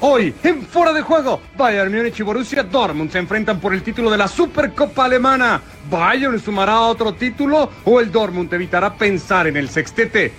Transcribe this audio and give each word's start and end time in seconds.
Hoy, 0.00 0.34
en 0.42 0.62
Fuera 0.66 0.92
de 0.92 1.00
Juego, 1.00 1.40
Bayern 1.56 1.94
Múnich 1.94 2.20
y 2.20 2.22
Borussia 2.22 2.62
Dortmund 2.62 3.10
se 3.10 3.18
enfrentan 3.18 3.58
por 3.58 3.72
el 3.72 3.82
título 3.82 4.10
de 4.10 4.18
la 4.18 4.28
Supercopa 4.28 5.06
Alemana. 5.06 5.62
¿Bayern 5.90 6.38
sumará 6.38 6.80
otro 6.80 7.14
título 7.14 7.70
o 7.84 7.98
el 7.98 8.12
Dortmund 8.12 8.52
evitará 8.52 8.94
pensar 8.94 9.46
en 9.46 9.56
el 9.56 9.70
sextete? 9.70 10.32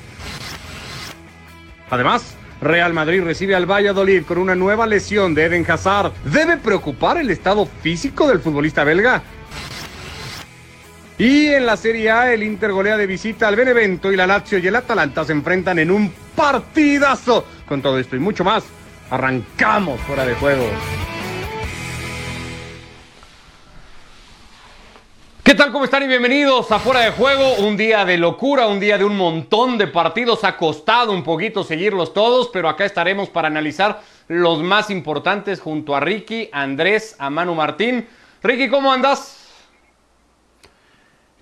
Además, 1.89 2.35
Real 2.61 2.93
Madrid 2.93 3.23
recibe 3.23 3.55
al 3.55 3.65
Valladolid 3.65 4.25
con 4.25 4.37
una 4.37 4.53
nueva 4.53 4.85
lesión 4.85 5.33
de 5.33 5.45
Eden 5.45 5.65
Hazard. 5.67 6.11
¿Debe 6.25 6.57
preocupar 6.57 7.17
el 7.17 7.31
estado 7.31 7.67
físico 7.81 8.27
del 8.27 8.39
futbolista 8.39 8.83
belga? 8.83 9.23
Y 11.17 11.47
en 11.47 11.65
la 11.65 11.77
Serie 11.77 12.11
A, 12.11 12.31
el 12.31 12.43
Inter 12.43 12.71
golea 12.71 12.95
de 12.95 13.07
visita 13.07 13.47
al 13.47 13.55
Benevento 13.55 14.11
y 14.11 14.15
la 14.15 14.27
Lazio 14.27 14.59
y 14.59 14.67
el 14.67 14.75
Atalanta 14.75 15.25
se 15.25 15.31
enfrentan 15.31 15.79
en 15.79 15.89
un 15.89 16.13
partidazo. 16.35 17.43
Con 17.67 17.81
todo 17.81 17.97
esto 17.97 18.15
y 18.15 18.19
mucho 18.19 18.43
más, 18.43 18.63
arrancamos 19.09 19.99
fuera 20.01 20.25
de 20.25 20.35
juego. 20.35 20.65
¿Qué 25.43 25.55
tal? 25.55 25.71
¿Cómo 25.71 25.85
están? 25.85 26.03
Y 26.03 26.07
bienvenidos 26.07 26.69
a 26.73 26.79
Fuera 26.79 26.99
de 26.99 27.11
Juego. 27.11 27.53
Un 27.59 27.77
día 27.77 28.03
de 28.03 28.17
locura, 28.17 28.67
un 28.67 28.81
día 28.81 28.97
de 28.97 29.05
un 29.05 29.15
montón 29.15 29.77
de 29.77 29.87
partidos. 29.87 30.43
Ha 30.43 30.57
costado 30.57 31.13
un 31.13 31.23
poquito 31.23 31.63
seguirlos 31.63 32.13
todos, 32.13 32.49
pero 32.51 32.67
acá 32.67 32.83
estaremos 32.83 33.29
para 33.29 33.47
analizar 33.47 34.01
los 34.27 34.61
más 34.61 34.89
importantes 34.89 35.61
junto 35.61 35.95
a 35.95 36.01
Ricky, 36.01 36.49
Andrés, 36.51 37.15
a 37.17 37.29
Manu 37.29 37.55
Martín. 37.55 38.05
Ricky, 38.43 38.67
¿cómo 38.67 38.91
andas? 38.91 39.36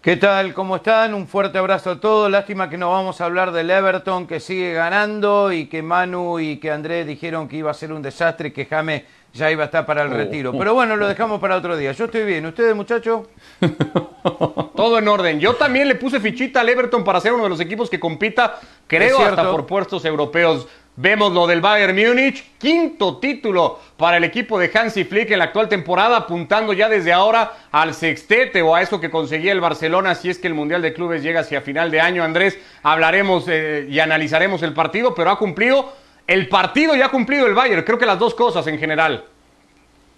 ¿Qué 0.05 0.18
tal? 0.18 0.54
¿Cómo 0.54 0.76
están? 0.76 1.16
Un 1.16 1.27
fuerte 1.27 1.58
abrazo 1.58 1.90
a 1.90 2.00
todos. 2.00 2.30
Lástima 2.30 2.70
que 2.70 2.77
no 2.77 2.91
vamos 2.91 3.22
a 3.22 3.26
hablar 3.26 3.52
del 3.52 3.72
Everton 3.72 4.28
que 4.28 4.40
sigue 4.40 4.72
ganando 4.72 5.52
y 5.52 5.66
que 5.66 5.81
Manu 5.81 6.40
y 6.40 6.58
que 6.58 6.70
Andrés 6.70 7.08
dijeron 7.08 7.48
que 7.48 7.55
iba 7.55 7.72
a 7.72 7.73
ser 7.73 7.91
un 7.91 8.04
desastre, 8.04 8.54
que 8.54 8.68
James 8.68 9.02
ya 9.34 9.50
iba 9.50 9.64
a 9.64 9.66
estar 9.66 9.83
para 9.83 10.03
el 10.03 10.11
Oh. 10.14 10.16
retiro. 10.16 10.53
Pero 10.56 10.76
bueno, 10.76 10.95
lo 10.95 11.08
dejamos 11.08 11.42
para 11.42 11.56
otro 11.56 11.76
día. 11.76 11.92
Yo 11.94 12.06
estoy 12.06 12.23
bien. 12.23 12.45
¿Ustedes, 12.45 12.76
muchachos? 12.76 13.22
Todo 14.76 15.00
en 15.00 15.08
orden. 15.08 15.39
Yo 15.39 15.56
también 15.56 15.88
le 15.88 15.95
puse 15.95 16.20
fichita 16.20 16.61
al 16.61 16.70
Everton 16.70 17.03
para 17.03 17.20
ser 17.20 17.33
uno 17.33 17.45
de 17.45 17.50
los 17.50 17.59
equipos 17.59 17.89
que 17.89 18.00
compita, 18.00 18.59
creo, 18.86 19.17
hasta 19.20 19.50
por 19.50 19.66
puestos 19.66 20.06
europeos. 20.06 20.67
Vemos 20.98 21.34
lo 21.34 21.46
del 21.46 21.60
Bayern 21.60 21.94
Múnich, 21.94 22.58
quinto 22.58 23.18
título 23.18 23.82
para 23.98 24.16
el 24.16 24.24
equipo 24.24 24.58
de 24.58 24.72
Hansi 24.74 25.04
Flick 25.04 25.30
en 25.30 25.40
la 25.40 25.46
actual 25.46 25.68
temporada, 25.68 26.16
apuntando 26.16 26.72
ya 26.72 26.88
desde 26.88 27.12
ahora 27.12 27.52
al 27.70 27.94
sextete 27.94 28.62
o 28.62 28.74
a 28.74 28.82
eso 28.82 29.02
que 29.02 29.10
conseguía 29.10 29.52
el 29.52 29.60
Barcelona 29.60 30.16
si 30.16 30.30
es 30.30 30.40
que 30.40 30.48
el 30.48 30.54
Mundial 30.54 30.82
de 30.82 30.94
Clubes 30.94 31.22
llega 31.22 31.42
hacia 31.42 31.60
final 31.60 31.92
de 31.92 32.00
año. 32.00 32.23
Andrés, 32.23 32.58
hablaremos 32.82 33.44
eh, 33.50 33.88
y 33.90 34.00
analizaremos 34.00 34.64
el 34.64 34.72
partido, 34.72 35.14
pero 35.14 35.32
ha 35.32 35.38
cumplido 35.38 35.92
el 36.28 36.48
partido 36.48 36.96
y 36.96 37.02
ha 37.02 37.10
cumplido 37.10 37.46
el 37.46 37.56
Bayern. 37.56 37.84
Creo 37.84 38.00
que 38.00 38.06
las 38.06 38.18
dos 38.18 38.34
cosas 38.34 38.66
en 38.68 38.80
general. 38.80 39.26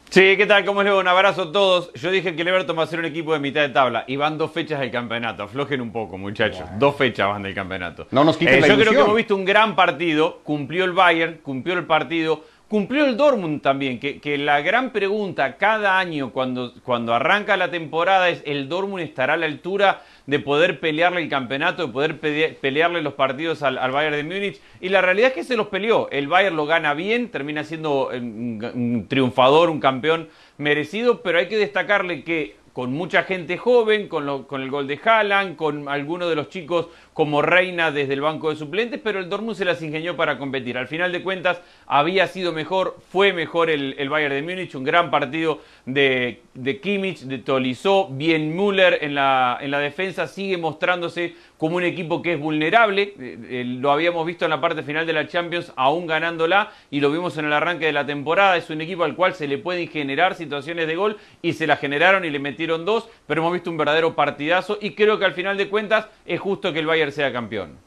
Sí, 0.09 0.38
¿qué 0.38 0.45
tal? 0.45 0.63
¿Cómo 0.63 0.81
les 0.83 0.94
va? 0.94 1.00
Un 1.00 1.08
abrazo 1.08 1.44
a 1.44 1.52
todos. 1.52 1.91
Yo 1.94 2.09
dije 2.11 2.33
que 2.33 2.41
el 2.41 2.47
Everton 2.47 2.77
va 2.80 2.83
a 2.83 2.88
ser 2.88 3.00
un 3.00 3.05
equipo 3.05 3.33
de 3.33 3.39
mitad 3.39 3.61
de 3.61 3.69
tabla 3.69 4.05
y 4.08 4.16
van 4.16 4.38
dos 4.38 4.52
fechas 4.52 4.80
del 4.80 4.89
campeonato. 4.89 5.44
Aflojen 5.44 5.81
un 5.81 5.91
poco, 5.91 6.17
muchachos. 6.17 6.66
Dos 6.80 6.95
fechas 6.95 7.27
van 7.27 7.44
del 7.44 7.53
campeonato. 7.53 8.08
No 8.11 8.23
nos 8.23 8.38
quiten 8.38 8.55
Eh, 8.55 8.61
la 8.61 8.67
Yo 8.67 8.75
creo 8.77 8.91
que 8.94 8.99
hemos 8.99 9.16
visto 9.16 9.36
un 9.36 9.44
gran 9.44 9.75
partido. 9.75 10.39
Cumplió 10.44 10.86
el 10.86 10.94
Bayern, 10.94 11.39
cumplió 11.44 11.77
el 11.77 11.86
partido. 11.86 12.41
Cumplió 12.67 13.05
el 13.05 13.15
Dortmund 13.15 13.61
también, 13.61 13.97
que, 13.97 14.37
la 14.37 14.59
gran 14.59 14.91
pregunta 14.91 15.55
cada 15.55 15.97
año 15.99 16.31
cuando, 16.33 16.73
cuando 16.83 17.13
arranca 17.13 17.55
la 17.55 17.71
temporada 17.71 18.27
es 18.27 18.43
¿el 18.45 18.67
Dortmund 18.67 19.03
estará 19.03 19.35
a 19.35 19.37
la 19.37 19.45
altura 19.45 20.01
de 20.25 20.39
poder 20.39 20.81
pelearle 20.81 21.21
el 21.21 21.29
campeonato, 21.29 21.87
de 21.87 21.93
poder 21.93 22.19
pelearle 22.59 23.01
los 23.01 23.13
partidos 23.13 23.63
al, 23.63 23.77
Bayern 23.91 24.17
de 24.17 24.23
Múnich? 24.25 24.59
Y 24.81 24.89
la 24.89 25.01
realidad 25.01 25.29
es 25.29 25.33
que 25.35 25.43
se 25.45 25.55
los 25.55 25.67
peleó. 25.67 26.09
El 26.11 26.27
Bayern 26.27 26.57
lo 26.57 26.65
gana 26.65 26.93
bien, 26.93 27.29
termina 27.29 27.63
siendo 27.63 28.11
eh, 28.11 28.19
un, 28.19 28.61
un 28.73 29.07
triunfador, 29.07 29.69
un 29.69 29.79
campeón 29.79 30.27
merecido, 30.57 31.21
pero 31.21 31.39
hay 31.39 31.47
que 31.47 31.55
destacarle 31.57 32.25
que 32.25 32.57
con 32.73 32.91
mucha 32.91 33.23
gente 33.23 33.58
joven, 33.58 34.08
con, 34.08 34.25
lo- 34.25 34.45
con 34.45 34.61
el 34.61 34.69
gol 34.69 34.87
de 34.87 34.99
Haaland, 35.03 35.55
con 35.55 35.87
algunos 35.87 36.30
de 36.30 36.36
los 36.36 36.49
chicos 36.49 36.87
como 37.17 37.42
Reina 37.42 37.89
desde 37.89 38.14
el 38.14 38.22
banco 38.22 38.52
de 38.52 38.58
suplentes, 38.58 39.02
pero 39.04 39.17
el 39.17 39.28
Dortmund 39.28 39.58
se 39.58 39.66
las 39.66 39.82
ingenió 39.82 40.16
para 40.16 40.38
competir. 40.38 40.78
Al 40.78 40.88
final 40.88 41.11
de 41.11 41.23
cuentas, 41.23 41.60
había 41.88 42.28
sido 42.28 42.54
mejor, 42.54 43.00
fue 43.10 43.33
mejor 43.33 43.72
el, 43.72 43.95
el 43.98 44.08
Bayern 44.08 44.36
de 44.36 44.44
Múnich, 44.44 44.76
un 44.76 44.83
gran 44.83 45.10
partido 45.10 45.60
de, 45.88 46.42
de 46.54 46.80
Kimmich, 46.80 47.22
de 47.22 47.39
Tolizó, 47.39 48.08
bien 48.11 48.55
Müller 48.55 49.00
en 49.02 49.16
la, 49.16 49.58
en 49.60 49.72
la 49.72 49.80
defensa, 49.80 50.28
sigue 50.28 50.58
mostrándose 50.58 51.33
como 51.58 51.78
un 51.78 51.83
equipo 51.83 52.22
que 52.22 52.33
es 52.33 52.39
vulnerable, 52.39 53.16
eh, 53.20 53.38
eh, 53.49 53.64
lo 53.66 53.92
habíamos 53.92 54.23
visto 54.28 54.45
en 54.45 54.52
la 54.52 54.61
parte 54.61 54.84
final 54.84 55.08
de 55.08 55.14
la 55.14 55.28
Champions, 55.28 55.73
aún 55.76 56.05
ganándola, 56.05 56.72
y 56.92 56.99
lo 56.99 57.11
vimos 57.11 57.36
en 57.39 57.45
el 57.45 57.54
arranque 57.54 57.88
de 57.88 57.94
la 57.94 58.05
temporada, 58.05 58.58
es 58.58 58.70
un 58.70 58.80
equipo 58.80 59.04
al 59.04 59.16
cual 59.16 59.34
se 59.34 59.48
le 59.48 59.58
pueden 59.58 59.88
generar 59.88 60.36
situaciones 60.36 60.86
de 60.86 60.95
gol, 60.95 61.17
y 61.42 61.54
se 61.54 61.66
la 61.66 61.78
generaron 61.78 62.26
y 62.26 62.30
le 62.30 62.38
metieron 62.38 62.86
dos, 62.86 63.10
pero 63.26 63.42
hemos 63.42 63.54
visto 63.54 63.72
un 63.72 63.78
verdadero 63.78 64.14
partidazo, 64.14 64.78
y 64.80 64.92
creo 64.92 65.17
que 65.17 65.26
al 65.26 65.34
final 65.34 65.58
de 65.58 65.67
cuentas 65.67 66.08
es 66.28 66.39
justo 66.39 66.72
que 66.73 66.78
el 66.78 66.86
Bayern 66.86 67.06
sea 67.11 67.31
campeón. 67.31 67.77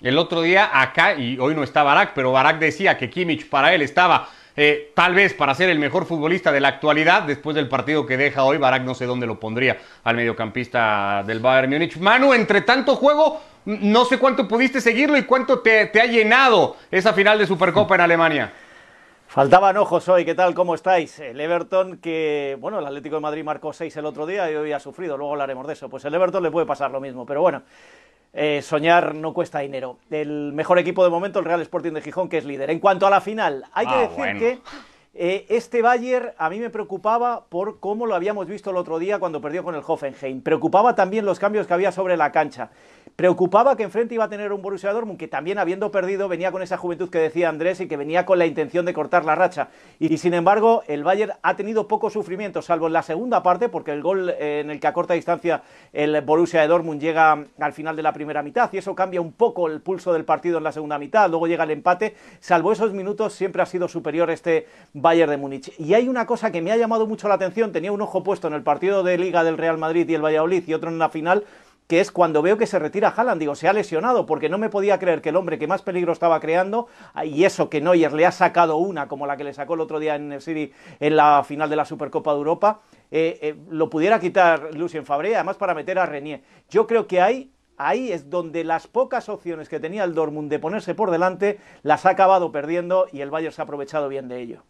El 0.00 0.18
otro 0.18 0.42
día 0.42 0.70
acá, 0.72 1.14
y 1.14 1.38
hoy 1.38 1.54
no 1.54 1.62
está 1.62 1.82
Barak, 1.82 2.12
pero 2.14 2.32
Barak 2.32 2.58
decía 2.58 2.98
que 2.98 3.08
Kimmich 3.08 3.48
para 3.48 3.74
él 3.74 3.82
estaba 3.82 4.28
eh, 4.54 4.92
tal 4.94 5.14
vez 5.14 5.34
para 5.34 5.54
ser 5.54 5.68
el 5.68 5.78
mejor 5.78 6.06
futbolista 6.06 6.50
de 6.50 6.60
la 6.60 6.68
actualidad. 6.68 7.22
Después 7.22 7.54
del 7.54 7.68
partido 7.68 8.06
que 8.06 8.16
deja 8.16 8.44
hoy, 8.44 8.58
Barak 8.58 8.82
no 8.82 8.94
sé 8.94 9.06
dónde 9.06 9.26
lo 9.26 9.38
pondría 9.38 9.78
al 10.04 10.16
mediocampista 10.16 11.22
del 11.26 11.40
Bayern 11.40 11.70
Múnich. 11.70 11.98
Manu, 11.98 12.32
entre 12.32 12.62
tanto 12.62 12.96
juego, 12.96 13.40
no 13.66 14.04
sé 14.04 14.18
cuánto 14.18 14.48
pudiste 14.48 14.80
seguirlo 14.80 15.16
y 15.18 15.24
cuánto 15.24 15.60
te, 15.60 15.86
te 15.86 16.00
ha 16.00 16.06
llenado 16.06 16.76
esa 16.90 17.12
final 17.12 17.38
de 17.38 17.46
Supercopa 17.46 17.94
en 17.96 18.00
Alemania. 18.02 18.52
Faltaban 19.28 19.76
ojos 19.76 20.08
hoy, 20.08 20.24
¿qué 20.24 20.34
tal? 20.34 20.54
¿Cómo 20.54 20.74
estáis? 20.74 21.18
El 21.18 21.40
Everton 21.40 21.98
que, 21.98 22.56
bueno, 22.60 22.78
el 22.78 22.86
Atlético 22.86 23.16
de 23.16 23.20
Madrid 23.20 23.44
marcó 23.44 23.72
6 23.72 23.94
el 23.96 24.06
otro 24.06 24.24
día 24.24 24.50
y 24.50 24.54
hoy 24.54 24.72
ha 24.72 24.80
sufrido, 24.80 25.16
luego 25.16 25.32
hablaremos 25.32 25.66
de 25.66 25.72
eso. 25.72 25.88
Pues 25.90 26.04
el 26.04 26.14
Everton 26.14 26.42
le 26.42 26.50
puede 26.50 26.64
pasar 26.64 26.90
lo 26.92 27.00
mismo, 27.00 27.26
pero 27.26 27.42
bueno, 27.42 27.62
eh, 28.38 28.60
soñar 28.62 29.14
no 29.14 29.32
cuesta 29.32 29.60
dinero. 29.60 29.96
El 30.10 30.52
mejor 30.52 30.78
equipo 30.78 31.02
de 31.02 31.10
momento, 31.10 31.38
el 31.38 31.46
Real 31.46 31.62
Sporting 31.62 31.92
de 31.92 32.02
Gijón, 32.02 32.28
que 32.28 32.36
es 32.38 32.44
líder. 32.44 32.70
En 32.70 32.78
cuanto 32.80 33.06
a 33.06 33.10
la 33.10 33.20
final, 33.22 33.64
hay 33.72 33.86
que 33.86 33.94
Ah, 33.94 34.00
decir 34.02 34.16
bueno. 34.18 34.38
que 34.38 34.58
eh, 35.14 35.46
este 35.48 35.80
Bayern 35.80 36.32
a 36.36 36.50
mí 36.50 36.60
me 36.60 36.68
preocupaba 36.68 37.46
por 37.48 37.80
cómo 37.80 38.04
lo 38.04 38.14
habíamos 38.14 38.46
visto 38.46 38.70
el 38.70 38.76
otro 38.76 38.98
día 38.98 39.18
cuando 39.18 39.40
perdió 39.40 39.64
con 39.64 39.74
el 39.74 39.82
Hoffenheim. 39.86 40.42
Preocupaba 40.42 40.94
también 40.94 41.24
los 41.24 41.38
cambios 41.38 41.66
que 41.66 41.72
había 41.72 41.90
sobre 41.90 42.18
la 42.18 42.30
cancha. 42.30 42.68
Preocupaba 43.16 43.78
que 43.78 43.82
enfrente 43.82 44.14
iba 44.14 44.24
a 44.24 44.28
tener 44.28 44.52
un 44.52 44.60
Borussia 44.60 44.92
Dortmund 44.92 45.18
que 45.18 45.26
también 45.26 45.58
habiendo 45.58 45.90
perdido 45.90 46.28
venía 46.28 46.52
con 46.52 46.60
esa 46.60 46.76
juventud 46.76 47.08
que 47.08 47.16
decía 47.16 47.48
Andrés 47.48 47.80
y 47.80 47.88
que 47.88 47.96
venía 47.96 48.26
con 48.26 48.38
la 48.38 48.44
intención 48.44 48.84
de 48.84 48.92
cortar 48.92 49.24
la 49.24 49.34
racha. 49.34 49.68
Y, 49.98 50.18
sin 50.18 50.34
embargo, 50.34 50.82
el 50.86 51.02
Bayern 51.02 51.32
ha 51.40 51.56
tenido 51.56 51.88
poco 51.88 52.10
sufrimiento, 52.10 52.60
salvo 52.60 52.88
en 52.88 52.92
la 52.92 53.02
segunda 53.02 53.42
parte, 53.42 53.70
porque 53.70 53.92
el 53.92 54.02
gol 54.02 54.28
eh, 54.28 54.60
en 54.60 54.70
el 54.70 54.80
que 54.80 54.86
a 54.86 54.92
corta 54.92 55.14
distancia 55.14 55.62
el 55.94 56.20
Borussia 56.20 56.60
de 56.60 56.66
Dortmund 56.66 57.00
llega 57.00 57.42
al 57.58 57.72
final 57.72 57.96
de 57.96 58.02
la 58.02 58.12
primera 58.12 58.42
mitad 58.42 58.70
y 58.70 58.76
eso 58.76 58.94
cambia 58.94 59.22
un 59.22 59.32
poco 59.32 59.66
el 59.66 59.80
pulso 59.80 60.12
del 60.12 60.26
partido 60.26 60.58
en 60.58 60.64
la 60.64 60.72
segunda 60.72 60.98
mitad. 60.98 61.30
Luego 61.30 61.46
llega 61.46 61.64
el 61.64 61.70
empate. 61.70 62.16
Salvo 62.40 62.70
esos 62.70 62.92
minutos, 62.92 63.32
siempre 63.32 63.62
ha 63.62 63.66
sido 63.66 63.88
superior 63.88 64.28
este 64.28 64.66
Bayern 64.92 65.30
de 65.30 65.38
Múnich. 65.38 65.72
Y 65.78 65.94
hay 65.94 66.06
una 66.06 66.26
cosa 66.26 66.52
que 66.52 66.60
me 66.60 66.70
ha 66.70 66.76
llamado 66.76 67.06
mucho 67.06 67.28
la 67.28 67.36
atención. 67.36 67.72
Tenía 67.72 67.92
un 67.92 68.02
ojo 68.02 68.22
puesto 68.22 68.46
en 68.46 68.52
el 68.52 68.62
partido 68.62 69.02
de 69.02 69.16
Liga 69.16 69.42
del 69.42 69.56
Real 69.56 69.78
Madrid 69.78 70.06
y 70.06 70.14
el 70.14 70.22
Valladolid 70.22 70.64
y 70.66 70.74
otro 70.74 70.90
en 70.90 70.98
la 70.98 71.08
final 71.08 71.44
que 71.86 72.00
es 72.00 72.10
cuando 72.10 72.42
veo 72.42 72.58
que 72.58 72.66
se 72.66 72.78
retira 72.78 73.14
Haaland, 73.16 73.40
digo, 73.40 73.54
se 73.54 73.68
ha 73.68 73.72
lesionado, 73.72 74.26
porque 74.26 74.48
no 74.48 74.58
me 74.58 74.68
podía 74.68 74.98
creer 74.98 75.22
que 75.22 75.28
el 75.28 75.36
hombre 75.36 75.58
que 75.58 75.66
más 75.66 75.82
peligro 75.82 76.12
estaba 76.12 76.40
creando, 76.40 76.88
y 77.24 77.44
eso 77.44 77.70
que 77.70 77.80
Neuer 77.80 78.12
le 78.12 78.26
ha 78.26 78.32
sacado 78.32 78.76
una, 78.76 79.08
como 79.08 79.26
la 79.26 79.36
que 79.36 79.44
le 79.44 79.54
sacó 79.54 79.74
el 79.74 79.80
otro 79.80 79.98
día 79.98 80.16
en 80.16 80.32
el 80.32 80.40
City 80.40 80.72
en 81.00 81.16
la 81.16 81.44
final 81.44 81.70
de 81.70 81.76
la 81.76 81.84
Supercopa 81.84 82.32
de 82.32 82.38
Europa, 82.38 82.80
eh, 83.10 83.38
eh, 83.40 83.56
lo 83.70 83.88
pudiera 83.88 84.18
quitar 84.18 84.74
Lucien 84.74 85.06
Fabré, 85.06 85.36
además 85.36 85.56
para 85.56 85.74
meter 85.74 85.98
a 85.98 86.06
Renier. 86.06 86.42
Yo 86.68 86.86
creo 86.86 87.06
que 87.06 87.20
hay 87.20 87.52
Ahí 87.78 88.10
es 88.10 88.30
donde 88.30 88.64
las 88.64 88.86
pocas 88.86 89.28
opciones 89.28 89.68
que 89.68 89.80
tenía 89.80 90.04
el 90.04 90.14
Dortmund 90.14 90.50
de 90.50 90.58
ponerse 90.58 90.94
por 90.94 91.10
delante 91.10 91.58
las 91.82 92.06
ha 92.06 92.10
acabado 92.10 92.50
perdiendo 92.50 93.06
y 93.12 93.20
el 93.20 93.30
Bayern 93.30 93.52
se 93.52 93.60
ha 93.60 93.64
aprovechado 93.64 94.08
bien 94.08 94.28
de 94.28 94.40
ello. 94.40 94.62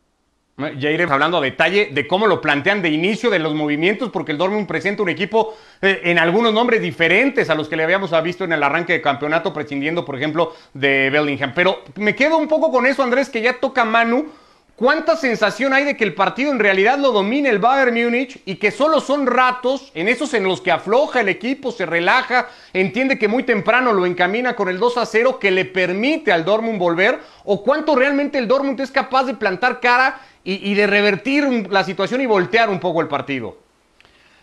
Ya 0.57 0.91
iremos 0.91 1.13
hablando 1.13 1.37
a 1.37 1.43
detalle 1.43 1.91
de 1.93 2.07
cómo 2.07 2.27
lo 2.27 2.41
plantean 2.41 2.81
de 2.81 2.89
inicio 2.89 3.29
de 3.29 3.39
los 3.39 3.55
movimientos, 3.55 4.09
porque 4.09 4.33
el 4.33 4.39
Dortmund 4.39 4.67
presenta 4.67 5.03
un 5.03 5.11
equipo 5.11 5.55
eh, 5.83 6.01
en 6.05 6.19
algunos 6.19 6.55
nombres 6.55 6.81
diferentes 6.81 7.51
a 7.51 7.55
los 7.55 7.69
que 7.69 7.77
le 7.77 7.85
habíamos 7.85 8.11
visto 8.23 8.45
en 8.45 8.53
el 8.55 8.63
arranque 8.63 8.95
de 8.95 9.03
campeonato, 9.03 9.53
prescindiendo, 9.53 10.07
por 10.07 10.17
ejemplo, 10.17 10.55
de 10.73 11.11
Bellingham. 11.11 11.53
Pero 11.55 11.83
me 11.97 12.15
quedo 12.15 12.39
un 12.39 12.49
poco 12.49 12.73
con 12.73 12.87
eso, 12.87 13.03
Andrés, 13.03 13.29
que 13.29 13.43
ya 13.43 13.61
toca 13.61 13.85
Manu. 13.85 14.29
¿Cuánta 14.77 15.17
sensación 15.17 15.73
hay 15.73 15.85
de 15.85 15.97
que 15.97 16.05
el 16.05 16.13
partido 16.13 16.53
en 16.53 16.59
realidad 16.59 16.99
lo 16.99 17.11
domina 17.11 17.49
el 17.49 17.59
Bayern 17.59 17.95
Múnich 17.95 18.43
y 18.45 18.57
que 18.57 18.71
solo 18.71 19.01
son 19.01 19.27
ratos 19.27 19.91
en 19.95 20.07
esos 20.07 20.35
en 20.35 20.45
los 20.45 20.61
que 20.61 20.71
afloja 20.71 21.23
el 21.23 21.31
equipo, 21.31 21.73
se 21.73 21.87
relaja, 21.87 22.51
entiende 22.75 23.19
que 23.19 23.27
muy 23.27 23.45
temprano 23.45 23.95
lo 23.95 24.05
encamina 24.05 24.55
con 24.55 24.69
el 24.69 24.79
2 24.79 24.99
a 24.99 25.07
0 25.07 25.39
que 25.39 25.51
le 25.51 25.65
permite 25.65 26.31
al 26.31 26.45
Dortmund 26.45 26.79
volver? 26.79 27.21
¿O 27.45 27.63
cuánto 27.63 27.97
realmente 27.97 28.37
el 28.37 28.49
Dortmund 28.49 28.79
es 28.79 28.91
capaz 28.91 29.25
de 29.25 29.33
plantar 29.33 29.81
cara 29.81 30.21
y, 30.45 30.75
de 30.75 30.87
revertir 30.87 31.69
la 31.71 31.83
situación 31.83 32.21
y 32.21 32.27
voltear 32.27 32.69
un 32.69 32.79
poco 32.79 33.01
el 33.01 33.09
partido? 33.09 33.57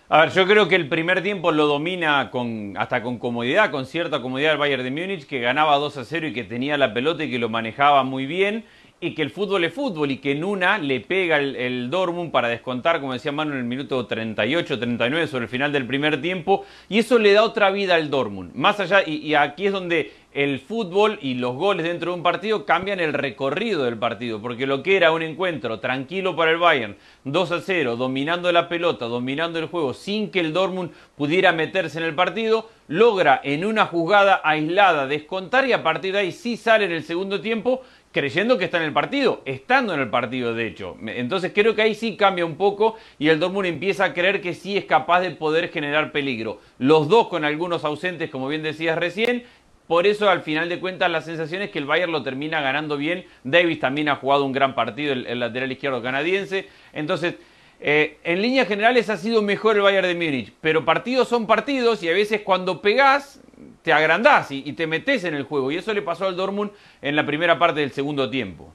A 0.09 0.21
ver, 0.21 0.31
yo 0.31 0.47
creo 0.47 0.67
que 0.67 0.75
el 0.75 0.89
primer 0.89 1.21
tiempo 1.21 1.51
lo 1.51 1.67
domina 1.67 2.31
con, 2.31 2.73
hasta 2.77 3.03
con 3.03 3.19
comodidad, 3.19 3.69
con 3.69 3.85
cierta 3.85 4.19
comodidad 4.19 4.53
el 4.53 4.57
Bayern 4.57 4.83
de 4.83 4.91
Múnich, 4.91 5.27
que 5.27 5.39
ganaba 5.39 5.77
2 5.77 5.97
a 5.97 6.05
0 6.05 6.27
y 6.27 6.33
que 6.33 6.43
tenía 6.43 6.75
la 6.77 6.91
pelota 6.91 7.23
y 7.23 7.29
que 7.29 7.37
lo 7.37 7.49
manejaba 7.49 8.03
muy 8.03 8.25
bien. 8.25 8.65
Y 9.03 9.13
que 9.13 9.21
el 9.21 9.31
fútbol 9.31 9.65
es 9.65 9.73
fútbol 9.73 10.11
y 10.11 10.17
que 10.17 10.31
en 10.31 10.43
una 10.43 10.77
le 10.77 11.01
pega 11.01 11.37
el, 11.37 11.57
el 11.57 11.89
Dortmund 11.89 12.31
para 12.31 12.47
descontar, 12.47 13.01
como 13.01 13.11
decía 13.11 13.33
Manu, 13.33 13.51
en 13.51 13.57
el 13.57 13.63
minuto 13.65 14.05
38, 14.05 14.79
39 14.79 15.27
sobre 15.27 15.43
el 15.43 15.49
final 15.49 15.73
del 15.73 15.85
primer 15.85 16.21
tiempo 16.21 16.65
y 16.87 16.99
eso 16.99 17.19
le 17.19 17.33
da 17.33 17.43
otra 17.43 17.69
vida 17.69 17.95
al 17.95 18.09
Dortmund. 18.09 18.55
Más 18.55 18.79
allá, 18.79 19.03
y, 19.05 19.15
y 19.17 19.35
aquí 19.35 19.67
es 19.67 19.73
donde 19.73 20.13
el 20.33 20.59
fútbol 20.59 21.19
y 21.21 21.35
los 21.35 21.55
goles 21.55 21.85
dentro 21.85 22.11
de 22.11 22.17
un 22.17 22.23
partido 22.23 22.65
cambian 22.65 22.99
el 22.99 23.13
recorrido 23.13 23.83
del 23.83 23.97
partido, 23.97 24.41
porque 24.41 24.65
lo 24.65 24.81
que 24.81 24.97
era 24.97 25.11
un 25.11 25.21
encuentro 25.21 25.79
tranquilo 25.79 26.35
para 26.35 26.51
el 26.51 26.57
Bayern, 26.57 26.95
2 27.25 27.51
a 27.51 27.61
0, 27.61 27.95
dominando 27.97 28.51
la 28.51 28.67
pelota, 28.67 29.05
dominando 29.05 29.59
el 29.59 29.67
juego, 29.67 29.93
sin 29.93 30.31
que 30.31 30.39
el 30.39 30.53
Dortmund 30.53 30.91
pudiera 31.15 31.51
meterse 31.51 31.99
en 31.99 32.05
el 32.05 32.15
partido, 32.15 32.69
logra 32.87 33.39
en 33.43 33.63
una 33.63 33.85
jugada 33.85 34.41
aislada 34.43 35.05
descontar 35.05 35.67
y 35.67 35.73
a 35.73 35.83
partir 35.83 36.13
de 36.13 36.19
ahí 36.19 36.31
sí 36.31 36.57
sale 36.57 36.85
en 36.85 36.91
el 36.91 37.03
segundo 37.03 37.39
tiempo 37.39 37.81
creyendo 38.13 38.57
que 38.57 38.65
está 38.65 38.77
en 38.77 38.83
el 38.83 38.93
partido, 38.93 39.41
estando 39.43 39.93
en 39.93 39.99
el 39.99 40.09
partido 40.09 40.53
de 40.53 40.67
hecho. 40.67 40.95
Entonces 41.05 41.51
creo 41.53 41.75
que 41.75 41.81
ahí 41.81 41.95
sí 41.95 42.15
cambia 42.15 42.45
un 42.45 42.55
poco 42.55 42.95
y 43.19 43.27
el 43.27 43.39
Dortmund 43.39 43.65
empieza 43.65 44.05
a 44.05 44.13
creer 44.13 44.39
que 44.39 44.53
sí 44.53 44.77
es 44.77 44.85
capaz 44.85 45.19
de 45.19 45.31
poder 45.31 45.69
generar 45.69 46.13
peligro. 46.13 46.61
Los 46.77 47.09
dos 47.09 47.27
con 47.27 47.43
algunos 47.43 47.83
ausentes, 47.83 48.29
como 48.29 48.47
bien 48.47 48.63
decías 48.63 48.97
recién, 48.97 49.43
por 49.87 50.07
eso, 50.07 50.29
al 50.29 50.41
final 50.43 50.69
de 50.69 50.79
cuentas, 50.79 51.11
la 51.11 51.21
sensación 51.21 51.61
es 51.61 51.69
que 51.69 51.79
el 51.79 51.85
Bayern 51.85 52.11
lo 52.11 52.23
termina 52.23 52.61
ganando 52.61 52.95
bien. 52.95 53.25
Davis 53.43 53.81
también 53.81 54.07
ha 54.07 54.15
jugado 54.15 54.45
un 54.45 54.53
gran 54.53 54.75
partido, 54.75 55.11
el, 55.11 55.25
el 55.25 55.41
lateral 55.41 55.71
izquierdo 55.73 56.01
canadiense. 56.01 56.69
Entonces, 56.93 57.35
eh, 57.81 58.17
en 58.23 58.41
líneas 58.41 58.65
generales 58.69 59.09
ha 59.09 59.17
sido 59.17 59.41
mejor 59.41 59.75
el 59.75 59.81
Bayern 59.81 60.07
de 60.07 60.15
Múnich. 60.15 60.53
Pero 60.61 60.85
partidos 60.85 61.27
son 61.27 61.45
partidos 61.45 62.01
y 62.01 62.07
a 62.07 62.13
veces 62.13 62.41
cuando 62.41 62.81
pegás, 62.81 63.41
te 63.81 63.93
agrandás 63.93 64.51
y, 64.51 64.73
te 64.73 64.87
metes 64.87 65.23
en 65.23 65.35
el 65.35 65.43
juego. 65.43 65.71
Y 65.71 65.77
eso 65.77 65.93
le 65.93 66.01
pasó 66.01 66.25
al 66.25 66.35
Dortmund 66.35 66.71
en 67.01 67.15
la 67.15 67.25
primera 67.25 67.59
parte 67.59 67.81
del 67.81 67.91
segundo 67.91 68.29
tiempo. 68.29 68.73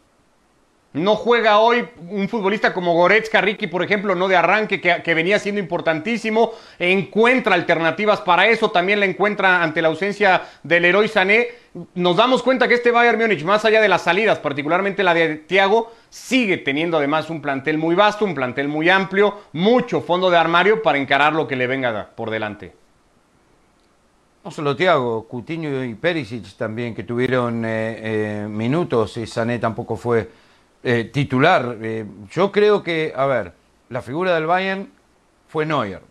No 0.95 1.17
juega 1.17 1.59
hoy 1.59 1.87
un 2.09 2.31
futbolista 2.31 2.73
como 2.73 2.95
Goretzka, 2.95 3.43
Ricky, 3.43 3.67
por 3.67 3.83
ejemplo, 3.83 4.15
no 4.15 4.27
de 4.27 4.37
arranque, 4.37 4.81
que, 4.81 5.15
venía 5.15 5.39
siendo 5.39 5.61
importantísimo. 5.61 6.53
Encuentra 6.79 7.55
alternativas 7.55 8.23
para 8.23 8.47
eso, 8.49 8.71
también 8.71 8.99
la 8.99 9.07
encuentra 9.07 9.63
ante 9.63 9.83
la 9.83 9.89
ausencia 9.89 10.43
del 10.63 10.87
héroe 10.87 11.07
Sané. 11.07 11.49
Nos 11.95 12.17
damos 12.17 12.43
cuenta 12.43 12.69
que 12.69 12.75
este 12.75 12.91
Bayern 12.91 13.19
Múnich, 13.19 13.45
más 13.45 13.67
allá 13.67 13.83
de 13.83 13.89
las 13.89 14.03
salidas, 14.03 14.39
particularmente 14.39 15.03
la 15.03 15.13
de 15.13 15.37
Thiago, 15.37 15.93
sigue 16.09 16.57
teniendo 16.57 16.97
además 16.97 17.29
un 17.29 17.43
plantel 17.43 17.77
muy 17.77 17.95
vasto, 17.95 18.25
un 18.25 18.35
plantel 18.35 18.69
muy 18.69 18.89
amplio, 18.89 19.43
mucho 19.53 20.01
fondo 20.01 20.31
de 20.31 20.39
armario 20.39 20.83
para 20.83 20.97
encarar 20.97 21.35
lo 21.35 21.47
que 21.47 21.57
le 21.57 21.67
venga 21.67 22.11
por 22.17 22.31
delante. 22.31 22.73
No 24.45 24.51
solo 24.53 24.77
Thiago, 24.77 25.27
Coutinho 25.29 25.85
y 25.85 25.95
Perisic 25.95 26.57
también, 26.57 26.95
que 26.95 27.03
tuvieron 27.03 27.65
eh, 27.65 28.45
eh, 28.45 28.49
minutos, 28.49 29.17
y 29.17 29.27
Sané 29.27 29.59
tampoco 29.59 29.97
fue 29.97 30.31
eh, 30.83 31.11
titular. 31.13 31.77
Eh, 31.83 32.07
yo 32.31 32.53
creo 32.53 32.83
que, 32.83 33.13
a 33.15 33.27
ver, 33.27 33.53
la 33.89 34.01
figura 34.01 34.35
del 34.35 34.47
Bayern 34.47 34.91
fue 35.49 35.67
Neuer. 35.67 36.03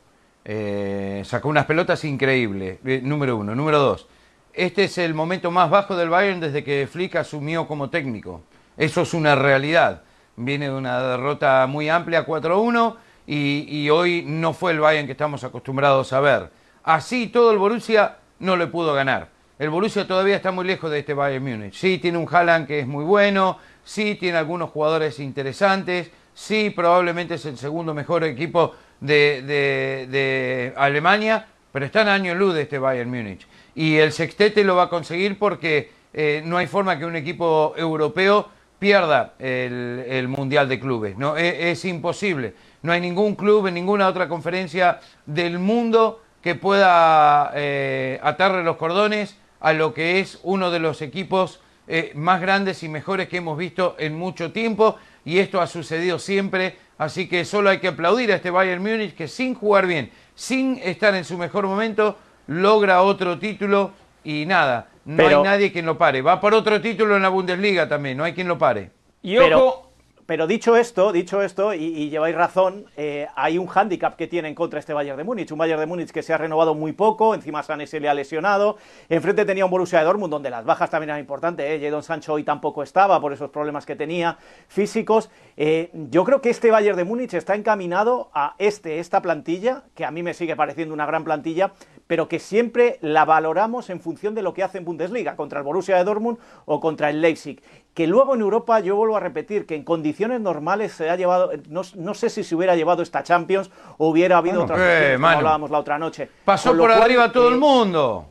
Sacó 1.26 1.50
unas 1.50 1.66
pelotas 1.66 2.04
increíbles, 2.06 2.80
número 3.04 3.38
uno. 3.38 3.54
Número 3.56 3.80
dos, 3.80 4.08
este 4.54 4.86
es 4.86 4.98
el 4.98 5.14
momento 5.14 5.52
más 5.52 5.70
bajo 5.70 5.96
del 5.96 6.10
Bayern 6.10 6.40
desde 6.40 6.64
que 6.64 6.88
Flick 6.90 7.16
asumió 7.16 7.68
como 7.68 7.90
técnico. 7.90 8.42
Eso 8.78 9.02
es 9.02 9.14
una 9.14 9.36
realidad. 9.36 10.04
Viene 10.36 10.70
de 10.70 10.76
una 10.76 11.02
derrota 11.02 11.66
muy 11.68 11.90
amplia, 11.90 12.26
4-1, 12.26 12.96
y, 13.26 13.66
y 13.68 13.90
hoy 13.90 14.24
no 14.26 14.54
fue 14.54 14.72
el 14.72 14.80
Bayern 14.80 15.06
que 15.06 15.14
estamos 15.14 15.44
acostumbrados 15.44 16.14
a 16.14 16.20
ver. 16.20 16.57
Así 16.88 17.28
todo 17.28 17.52
el 17.52 17.58
Borussia 17.58 18.16
no 18.40 18.56
le 18.56 18.68
pudo 18.68 18.94
ganar. 18.94 19.28
El 19.60 19.70
Borussia 19.70 20.08
todavía 20.08 20.38
está 20.38 20.52
muy 20.52 20.64
lejos 20.64 20.90
de 20.90 21.00
este 21.00 21.14
Bayern 21.14 21.44
Múnich. 21.44 21.74
Sí, 21.74 21.98
tiene 21.98 22.18
un 22.18 22.34
Haaland 22.34 22.66
que 22.66 22.80
es 22.80 22.88
muy 22.88 23.04
bueno, 23.04 23.58
sí 23.84 24.16
tiene 24.16 24.38
algunos 24.38 24.70
jugadores 24.70 25.20
interesantes, 25.20 26.10
sí 26.34 26.70
probablemente 26.70 27.34
es 27.34 27.46
el 27.46 27.58
segundo 27.58 27.94
mejor 27.94 28.24
equipo 28.24 28.74
de, 29.02 30.74
Alemania, 30.78 31.46
pero 31.74 31.86
está 31.86 32.04
en 32.04 32.08
año 32.08 32.36
luz 32.36 32.54
de 32.54 32.62
este 32.62 32.80
Bayern 32.80 33.10
Múnich. 33.10 33.46
Y 33.76 33.98
el 33.98 34.14
sextete 34.14 34.64
lo 34.64 34.78
va 34.78 34.84
a 34.84 34.90
conseguir 34.90 35.38
porque 35.38 35.92
eh, 36.14 36.42
no 36.46 36.56
hay 36.56 36.68
forma 36.68 36.98
que 36.98 37.06
un 37.06 37.18
equipo 37.18 37.74
europeo 37.76 38.48
pierda 38.80 39.34
el, 39.40 40.30
Mundial 40.30 40.70
de 40.70 40.80
Clubes. 40.80 41.18
No, 41.18 41.36
es, 41.36 41.54
es, 41.54 41.84
imposible. 41.84 42.54
No 42.82 42.94
hay 42.94 43.02
ningún 43.02 43.36
club 43.36 43.68
en 43.68 43.74
ninguna 43.74 44.08
otra 44.08 44.30
conferencia 44.30 45.02
del 45.26 45.60
mundo 45.60 46.22
que 46.48 46.56
pueda 46.56 47.52
eh, 47.56 48.22
atarle 48.24 48.64
los 48.64 48.78
cordones 48.78 49.36
a 49.60 49.74
lo 49.74 49.94
que 49.94 50.22
es 50.22 50.40
uno 50.44 50.72
de 50.72 50.80
los 50.80 51.02
equipos 51.02 51.60
eh, 51.90 52.14
más 52.16 52.40
grandes 52.40 52.84
y 52.84 52.88
mejores 52.88 53.28
que 53.28 53.36
hemos 53.36 53.58
visto 53.58 53.98
en 54.00 54.18
mucho 54.18 54.54
tiempo 54.54 54.96
y 55.26 55.40
esto 55.40 55.60
ha 55.60 55.68
sucedido 55.68 56.20
siempre, 56.20 56.78
así 57.00 57.28
que 57.28 57.44
solo 57.44 57.70
hay 57.70 57.80
que 57.80 57.90
aplaudir 57.90 58.32
a 58.32 58.36
este 58.36 58.50
Bayern 58.50 58.82
Múnich 58.82 59.14
que 59.14 59.28
sin 59.28 59.56
jugar 59.56 59.88
bien, 59.88 60.10
sin 60.36 60.80
estar 60.82 61.14
en 61.16 61.26
su 61.26 61.38
mejor 61.38 61.68
momento, 61.68 62.18
logra 62.48 63.02
otro 63.02 63.38
título 63.38 63.92
y 64.24 64.46
nada, 64.46 64.88
no 65.04 65.18
Pero... 65.18 65.40
hay 65.40 65.44
nadie 65.44 65.74
quien 65.74 65.86
lo 65.86 65.98
pare. 65.98 66.22
Va 66.22 66.40
por 66.40 66.54
otro 66.54 66.80
título 66.80 67.18
en 67.18 67.24
la 67.24 67.30
Bundesliga 67.30 67.90
también, 67.90 68.16
no 68.16 68.24
hay 68.24 68.32
quien 68.32 68.48
lo 68.48 68.58
pare. 68.58 68.92
Y 69.22 69.36
ojo, 69.36 69.46
Pero 69.46 69.87
pero 70.28 70.46
dicho 70.46 70.76
esto, 70.76 71.14
dicho 71.14 71.42
esto, 71.42 71.74
y, 71.74 72.10
lleváis 72.10 72.36
razón, 72.36 72.86
eh, 72.98 73.28
hay 73.34 73.58
un 73.58 73.66
hándicap 73.66 74.18
que 74.18 74.28
tiene 74.28 74.50
en 74.50 74.56
contra 74.56 74.78
este 74.78 74.94
Bayern 74.94 75.18
de 75.18 75.24
Múnich, 75.24 75.50
un 75.54 75.58
Bayern 75.58 75.80
de 75.80 75.86
Múnich 75.86 76.12
que 76.12 76.22
se 76.22 76.34
ha 76.34 76.38
renovado 76.38 76.76
muy 76.76 76.92
poco, 76.92 77.34
encima 77.34 77.64
Sané 77.64 77.88
se 77.88 78.02
le 78.02 78.10
ha 78.10 78.14
lesionado, 78.14 78.76
enfrente 79.08 79.46
tenía 79.46 79.64
un 79.64 79.72
Borussia 79.72 80.04
Dortmund 80.04 80.30
donde 80.30 80.50
las 80.50 80.66
bajas 80.66 80.90
también 80.90 81.12
eran 81.12 81.22
importantes, 81.22 81.66
¿eh? 81.66 81.80
Jadon 81.82 82.04
Sancho 82.04 82.34
hoy 82.34 82.44
tampoco 82.44 82.84
estaba 82.84 83.22
por 83.22 83.32
esos 83.32 83.50
problemas 83.50 83.86
que 83.86 83.96
tenía 83.96 84.38
físicos. 84.68 85.30
Eh, 85.56 85.92
yo 85.94 86.26
creo 86.26 86.42
que 86.42 86.50
este 86.50 86.72
Bayern 86.72 86.98
de 86.98 87.06
Múnich 87.06 87.34
está 87.34 87.56
encaminado 87.56 88.30
a 88.34 88.56
este, 88.58 89.00
esta 89.00 89.22
plantilla, 89.22 89.84
que 89.96 90.04
a 90.04 90.12
mí 90.12 90.24
me 90.24 90.34
sigue 90.34 90.58
pareciendo 90.58 90.94
una 90.94 91.06
gran 91.06 91.24
plantilla, 91.24 91.72
pero 92.08 92.28
que 92.28 92.40
siempre 92.40 92.98
la 93.02 93.26
valoramos 93.26 93.90
en 93.90 94.00
función 94.00 94.34
de 94.34 94.42
lo 94.42 94.54
que 94.54 94.64
hace 94.64 94.78
en 94.80 94.86
Bundesliga, 94.86 95.36
contra 95.36 95.60
el 95.60 95.66
Borussia 95.66 95.98
de 95.98 96.04
Dortmund 96.04 96.38
o 96.66 96.80
contra 96.80 97.10
el 97.10 97.22
Leipzig. 97.22 97.62
Que 97.94 98.08
luego 98.08 98.36
en 98.36 98.42
Europa, 98.42 98.80
yo 98.80 98.96
vuelvo 98.96 99.18
a 99.18 99.20
repetir, 99.20 99.66
que 99.66 99.76
en 99.76 99.84
condiciones 99.84 100.40
normales 100.40 100.94
se 100.94 101.10
ha 101.10 101.16
llevado, 101.16 101.52
no, 101.70 101.82
no 101.96 102.14
sé 102.14 102.30
si 102.30 102.44
se 102.44 102.56
hubiera 102.56 102.76
llevado 102.76 103.04
esta 103.04 103.24
Champions 103.24 103.70
o 103.98 104.10
hubiera 104.10 104.38
habido 104.38 104.60
bueno, 104.60 104.74
otras 104.74 104.80
eh, 104.82 105.14
como 105.16 105.28
hablábamos 105.28 105.70
la 105.70 105.80
otra 105.80 106.00
noche. 106.00 106.30
Pasó 106.46 106.70
por, 106.70 106.90
cual, 106.90 107.02
arriba 107.02 107.32
todo 107.32 107.50
eh, 107.50 107.54
el 107.54 107.60
mundo. 107.60 108.28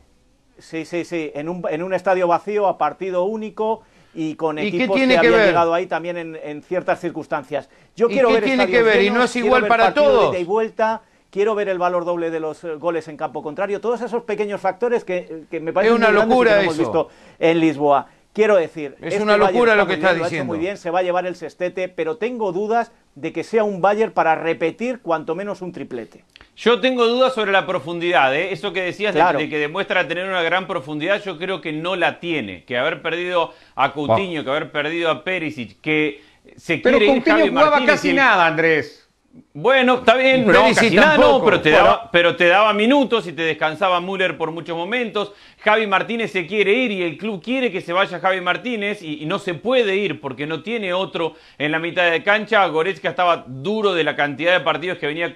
Sí, 0.57 0.85
sí, 0.85 1.05
sí, 1.05 1.31
en 1.35 1.49
un, 1.49 1.63
en 1.69 1.83
un 1.83 1.93
estadio 1.93 2.27
vacío, 2.27 2.67
a 2.67 2.77
partido 2.77 3.25
único 3.25 3.83
y 4.15 4.33
con 4.33 4.57
¿Y 4.57 4.67
equipos 4.67 4.97
que, 4.97 5.07
que 5.07 5.17
habían 5.17 5.33
ver? 5.33 5.47
llegado 5.47 5.73
ahí 5.73 5.85
también 5.85 6.17
en, 6.17 6.39
en, 6.41 6.63
ciertas 6.63 6.99
circunstancias. 6.99 7.69
Yo 7.95 8.07
quiero 8.07 8.29
qué 8.29 8.33
ver 8.35 8.43
tiene 8.43 8.67
que 8.67 8.81
ver? 8.81 9.01
Llenos, 9.01 9.15
y 9.15 9.17
no 9.17 9.23
es 9.23 9.35
igual 9.35 9.67
para 9.67 9.93
todos. 9.93 10.31
De 10.31 10.39
y 10.39 10.43
vuelta, 10.43 11.03
quiero 11.29 11.55
ver 11.55 11.69
el 11.69 11.77
valor 11.77 12.05
doble 12.05 12.31
de 12.31 12.39
los 12.39 12.63
goles 12.79 13.07
en 13.07 13.17
campo 13.17 13.41
contrario, 13.43 13.81
todos 13.81 14.01
esos 14.01 14.23
pequeños 14.23 14.61
factores 14.61 15.03
que, 15.03 15.45
que 15.49 15.59
me 15.59 15.73
parece 15.73 15.93
es 15.93 15.99
una 15.99 16.11
locura 16.11 16.57
que 16.57 16.63
hemos 16.63 16.77
visto 16.77 17.09
en 17.39 17.59
Lisboa. 17.59 18.07
Quiero 18.33 18.55
decir, 18.55 18.95
es 19.01 19.13
este 19.13 19.23
una 19.23 19.35
locura 19.35 19.75
lo 19.75 19.87
que 19.87 19.93
está 19.93 20.11
bien, 20.11 20.23
diciendo. 20.25 20.53
Lo 20.53 20.57
muy 20.57 20.63
bien, 20.63 20.77
se 20.77 20.91
va 20.91 20.99
a 20.99 21.01
llevar 21.01 21.25
el 21.25 21.35
sextete, 21.35 21.89
pero 21.89 22.17
tengo 22.17 22.51
dudas 22.51 22.91
de 23.15 23.33
que 23.33 23.43
sea 23.43 23.63
un 23.63 23.81
Bayern 23.81 24.11
para 24.11 24.35
repetir 24.35 24.99
cuanto 24.99 25.33
menos 25.33 25.63
un 25.63 25.71
triplete. 25.71 26.23
Yo 26.55 26.79
tengo 26.79 27.07
dudas 27.07 27.33
sobre 27.33 27.51
la 27.51 27.65
profundidad, 27.65 28.35
¿eh? 28.35 28.51
eso 28.51 28.73
que 28.73 28.83
decías 28.83 29.15
claro. 29.15 29.39
de, 29.39 29.45
de, 29.45 29.49
que 29.49 29.57
demuestra 29.57 30.07
tener 30.07 30.29
una 30.29 30.43
gran 30.43 30.67
profundidad, 30.67 31.19
yo 31.23 31.39
creo 31.39 31.61
que 31.61 31.73
no 31.73 31.95
la 31.95 32.19
tiene, 32.19 32.63
que 32.63 32.77
haber 32.77 33.01
perdido 33.01 33.55
a 33.75 33.91
Coutinho, 33.93 34.41
wow. 34.41 34.43
que 34.43 34.49
haber 34.51 34.71
perdido 34.71 35.09
a 35.09 35.23
Perisic, 35.23 35.81
que 35.81 36.21
se 36.57 36.77
pero 36.77 36.99
quiere 36.99 37.13
Coutinho 37.13 37.37
ir 37.37 37.41
Javi 37.41 37.49
jugaba 37.49 37.69
Martínez 37.71 37.95
casi 37.95 38.09
y... 38.11 38.13
nada, 38.13 38.45
Andrés. 38.45 39.06
Bueno, 39.53 39.95
está 39.95 40.15
bien, 40.15 40.45
no, 40.45 40.53
casi 40.73 40.95
nada 40.95 41.17
no, 41.17 41.43
pero 41.43 41.61
te, 41.61 41.71
daba, 41.71 42.11
pero 42.11 42.35
te 42.35 42.47
daba 42.47 42.73
minutos 42.73 43.27
y 43.27 43.33
te 43.33 43.41
descansaba 43.43 43.99
Müller 43.99 44.37
por 44.37 44.51
muchos 44.51 44.75
momentos. 44.75 45.33
Javi 45.67 45.85
Martínez 45.85 46.31
se 46.31 46.47
quiere 46.47 46.71
ir 46.71 46.91
y 46.91 47.03
el 47.03 47.17
club 47.17 47.43
quiere 47.43 47.73
que 47.73 47.81
se 47.81 47.91
vaya 47.91 48.21
Javi 48.21 48.39
Martínez 48.39 49.01
y, 49.01 49.21
y 49.21 49.25
no 49.25 49.37
se 49.37 49.53
puede 49.53 49.97
ir 49.97 50.21
porque 50.21 50.47
no 50.47 50.63
tiene 50.63 50.93
otro 50.93 51.33
en 51.57 51.73
la 51.73 51.79
mitad 51.79 52.09
de 52.09 52.23
cancha. 52.23 52.65
Goretzka 52.67 53.09
estaba 53.09 53.43
duro 53.45 53.93
de 53.93 54.05
la 54.05 54.15
cantidad 54.15 54.53
de 54.53 54.61
partidos 54.63 54.97
que 54.97 55.07
venía 55.07 55.33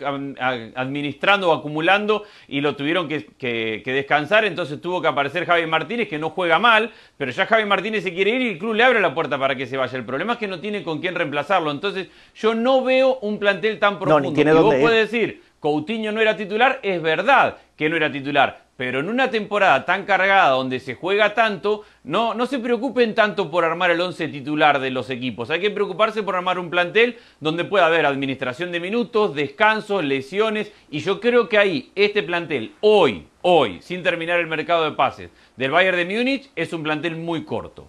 administrando 0.76 1.50
o 1.50 1.54
acumulando 1.54 2.24
y 2.48 2.62
lo 2.62 2.78
tuvieron 2.78 3.10
que, 3.10 3.26
que, 3.38 3.82
que 3.84 3.92
descansar, 3.92 4.46
entonces 4.46 4.80
tuvo 4.80 5.02
que 5.02 5.10
aparecer 5.10 5.46
Javi 5.46 5.66
Martínez 5.66 6.08
que 6.08 6.18
no 6.18 6.30
juega 6.30 6.60
mal, 6.60 6.92
pero 7.18 7.30
ya 7.32 7.46
Javi 7.46 7.66
Martínez 7.66 8.04
se 8.04 8.14
quiere 8.14 8.32
ir 8.32 8.42
y 8.42 8.50
el 8.52 8.58
club 8.58 8.76
le 8.76 8.86
abre 8.86 9.02
la 9.02 9.14
puerta 9.14 9.38
para 9.38 9.58
que 9.58 9.68
se 9.68 9.76
vaya. 9.76 9.98
El 9.98 10.06
problema 10.06 10.34
es 10.34 10.40
que 10.40 10.48
no 10.48 10.62
tiene 10.62 10.82
con 10.82 11.02
quién 11.02 11.14
reemplazarlo, 11.14 11.72
entonces 11.72 12.08
yo 12.36 12.56
no 12.56 12.86
veo 12.86 13.18
un 13.20 13.38
plantel 13.38 13.80
tan 13.80 14.00
profundo. 14.00 14.22
No, 14.22 14.30
ni 14.30 14.34
tiene 14.34 14.52
y 14.52 14.54
vos 14.54 14.76
puedes 14.76 15.12
decir, 15.12 15.42
Coutinho 15.60 16.14
no 16.14 16.22
era 16.22 16.38
titular, 16.38 16.80
es 16.82 17.02
verdad 17.02 17.58
que 17.76 17.90
no 17.90 17.96
era 17.98 18.12
titular, 18.12 18.71
pero 18.82 19.00
en 19.00 19.10
una 19.10 19.30
temporada 19.30 19.86
tan 19.86 20.06
cargada 20.06 20.50
donde 20.50 20.80
se 20.80 20.96
juega 20.96 21.36
tanto, 21.36 21.84
no, 22.04 22.34
no 22.34 22.48
se 22.48 22.58
preocupen 22.58 23.14
tanto 23.14 23.52
por 23.52 23.64
armar 23.64 23.92
el 23.92 24.02
once 24.02 24.28
titular 24.28 24.80
de 24.80 24.90
los 24.90 25.12
equipos. 25.12 25.52
Hay 25.52 25.60
que 25.60 25.70
preocuparse 25.70 26.24
por 26.24 26.36
armar 26.36 26.58
un 26.58 26.72
plantel 26.72 27.20
donde 27.40 27.64
pueda 27.64 27.86
haber 27.86 28.08
administración 28.08 28.72
de 28.72 28.80
minutos, 28.80 29.36
descansos, 29.36 30.04
lesiones, 30.04 30.74
y 30.90 31.02
yo 31.02 31.20
creo 31.20 31.48
que 31.48 31.60
ahí 31.60 31.92
este 31.94 32.24
plantel, 32.24 32.74
hoy, 32.82 33.28
hoy, 33.44 33.80
sin 33.84 34.02
terminar 34.02 34.40
el 34.40 34.48
mercado 34.48 34.86
de 34.86 34.94
pases 34.94 35.30
del 35.58 35.70
Bayern 35.70 35.98
de 35.98 36.18
Múnich, 36.18 36.50
es 36.56 36.74
un 36.74 36.82
plantel 36.82 37.18
muy 37.18 37.46
corto. 37.46 37.88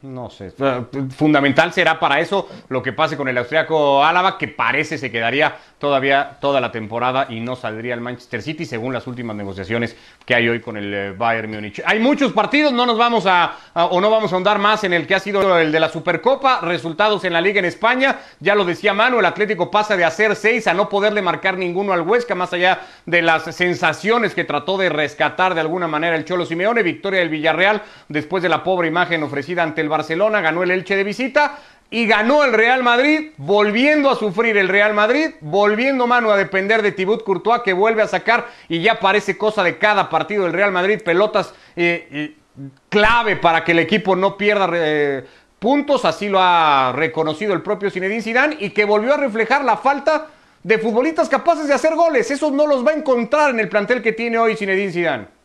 No 0.00 0.30
sé. 0.30 0.52
Fundamental 1.10 1.72
será 1.72 1.98
para 1.98 2.20
eso 2.20 2.48
lo 2.68 2.80
que 2.80 2.92
pase 2.92 3.16
con 3.16 3.26
el 3.26 3.36
austriaco 3.36 4.04
Álava, 4.04 4.38
que 4.38 4.46
parece 4.46 4.96
se 4.96 5.10
quedaría 5.10 5.56
todavía 5.78 6.38
toda 6.40 6.60
la 6.60 6.70
temporada 6.70 7.26
y 7.28 7.40
no 7.40 7.56
saldría 7.56 7.94
el 7.94 8.00
Manchester 8.00 8.40
City, 8.40 8.64
según 8.64 8.92
las 8.92 9.08
últimas 9.08 9.34
negociaciones 9.34 9.96
que 10.24 10.36
hay 10.36 10.48
hoy 10.48 10.60
con 10.60 10.76
el 10.76 10.94
eh, 10.94 11.12
Bayern 11.12 11.50
Múnich. 11.50 11.82
Hay 11.84 11.98
muchos 11.98 12.32
partidos, 12.32 12.72
no 12.72 12.86
nos 12.86 12.96
vamos 12.96 13.26
a, 13.26 13.56
o 13.74 14.00
no 14.00 14.08
vamos 14.08 14.30
a 14.30 14.36
ahondar 14.36 14.60
más 14.60 14.84
en 14.84 14.92
el 14.92 15.04
que 15.04 15.16
ha 15.16 15.20
sido 15.20 15.58
el 15.58 15.72
de 15.72 15.80
la 15.80 15.88
Supercopa, 15.88 16.60
resultados 16.60 17.24
en 17.24 17.32
la 17.32 17.40
Liga 17.40 17.58
en 17.58 17.64
España. 17.64 18.20
Ya 18.38 18.54
lo 18.54 18.64
decía 18.64 18.94
Manu, 18.94 19.18
el 19.18 19.26
Atlético 19.26 19.68
pasa 19.68 19.96
de 19.96 20.04
hacer 20.04 20.36
seis 20.36 20.68
a 20.68 20.74
no 20.74 20.88
poderle 20.88 21.22
marcar 21.22 21.58
ninguno 21.58 21.92
al 21.92 22.02
Huesca, 22.02 22.36
más 22.36 22.52
allá 22.52 22.82
de 23.04 23.22
las 23.22 23.52
sensaciones 23.52 24.32
que 24.32 24.44
trató 24.44 24.78
de 24.78 24.90
rescatar 24.90 25.54
de 25.54 25.60
alguna 25.60 25.88
manera 25.88 26.14
el 26.14 26.24
Cholo 26.24 26.46
Simeone. 26.46 26.84
Victoria 26.84 27.18
del 27.18 27.30
Villarreal 27.30 27.82
después 28.08 28.44
de 28.44 28.48
la 28.48 28.62
pobre 28.62 28.86
imagen 28.86 29.24
ofrecida 29.24 29.64
ante 29.64 29.80
el 29.80 29.87
Barcelona, 29.88 30.40
ganó 30.40 30.62
el 30.62 30.70
Elche 30.70 30.96
de 30.96 31.04
visita 31.04 31.58
y 31.90 32.06
ganó 32.06 32.44
el 32.44 32.52
Real 32.52 32.82
Madrid, 32.82 33.32
volviendo 33.38 34.10
a 34.10 34.16
sufrir 34.16 34.56
el 34.58 34.68
Real 34.68 34.92
Madrid, 34.92 35.30
volviendo 35.40 36.06
mano 36.06 36.30
a 36.30 36.36
depender 36.36 36.82
de 36.82 36.92
Thibaut 36.92 37.24
Courtois 37.24 37.62
que 37.62 37.72
vuelve 37.72 38.02
a 38.02 38.08
sacar 38.08 38.48
y 38.68 38.82
ya 38.82 39.00
parece 39.00 39.38
cosa 39.38 39.62
de 39.62 39.78
cada 39.78 40.10
partido 40.10 40.44
del 40.44 40.52
Real 40.52 40.70
Madrid, 40.70 41.00
pelotas 41.02 41.54
eh, 41.76 42.08
eh, 42.10 42.36
clave 42.90 43.36
para 43.36 43.64
que 43.64 43.72
el 43.72 43.78
equipo 43.78 44.16
no 44.16 44.36
pierda 44.36 44.68
eh, 44.74 45.24
puntos, 45.58 46.04
así 46.04 46.28
lo 46.28 46.38
ha 46.40 46.92
reconocido 46.94 47.54
el 47.54 47.62
propio 47.62 47.90
Zinedine 47.90 48.22
Zidane 48.22 48.56
y 48.60 48.70
que 48.70 48.84
volvió 48.84 49.14
a 49.14 49.16
reflejar 49.16 49.64
la 49.64 49.78
falta 49.78 50.26
de 50.62 50.78
futbolistas 50.78 51.28
capaces 51.30 51.68
de 51.68 51.74
hacer 51.74 51.94
goles, 51.94 52.30
esos 52.30 52.52
no 52.52 52.66
los 52.66 52.86
va 52.86 52.90
a 52.90 52.94
encontrar 52.94 53.50
en 53.50 53.60
el 53.60 53.68
plantel 53.70 54.02
que 54.02 54.12
tiene 54.12 54.38
hoy 54.38 54.56
Zinedine 54.56 54.92
Zidane. 54.92 55.37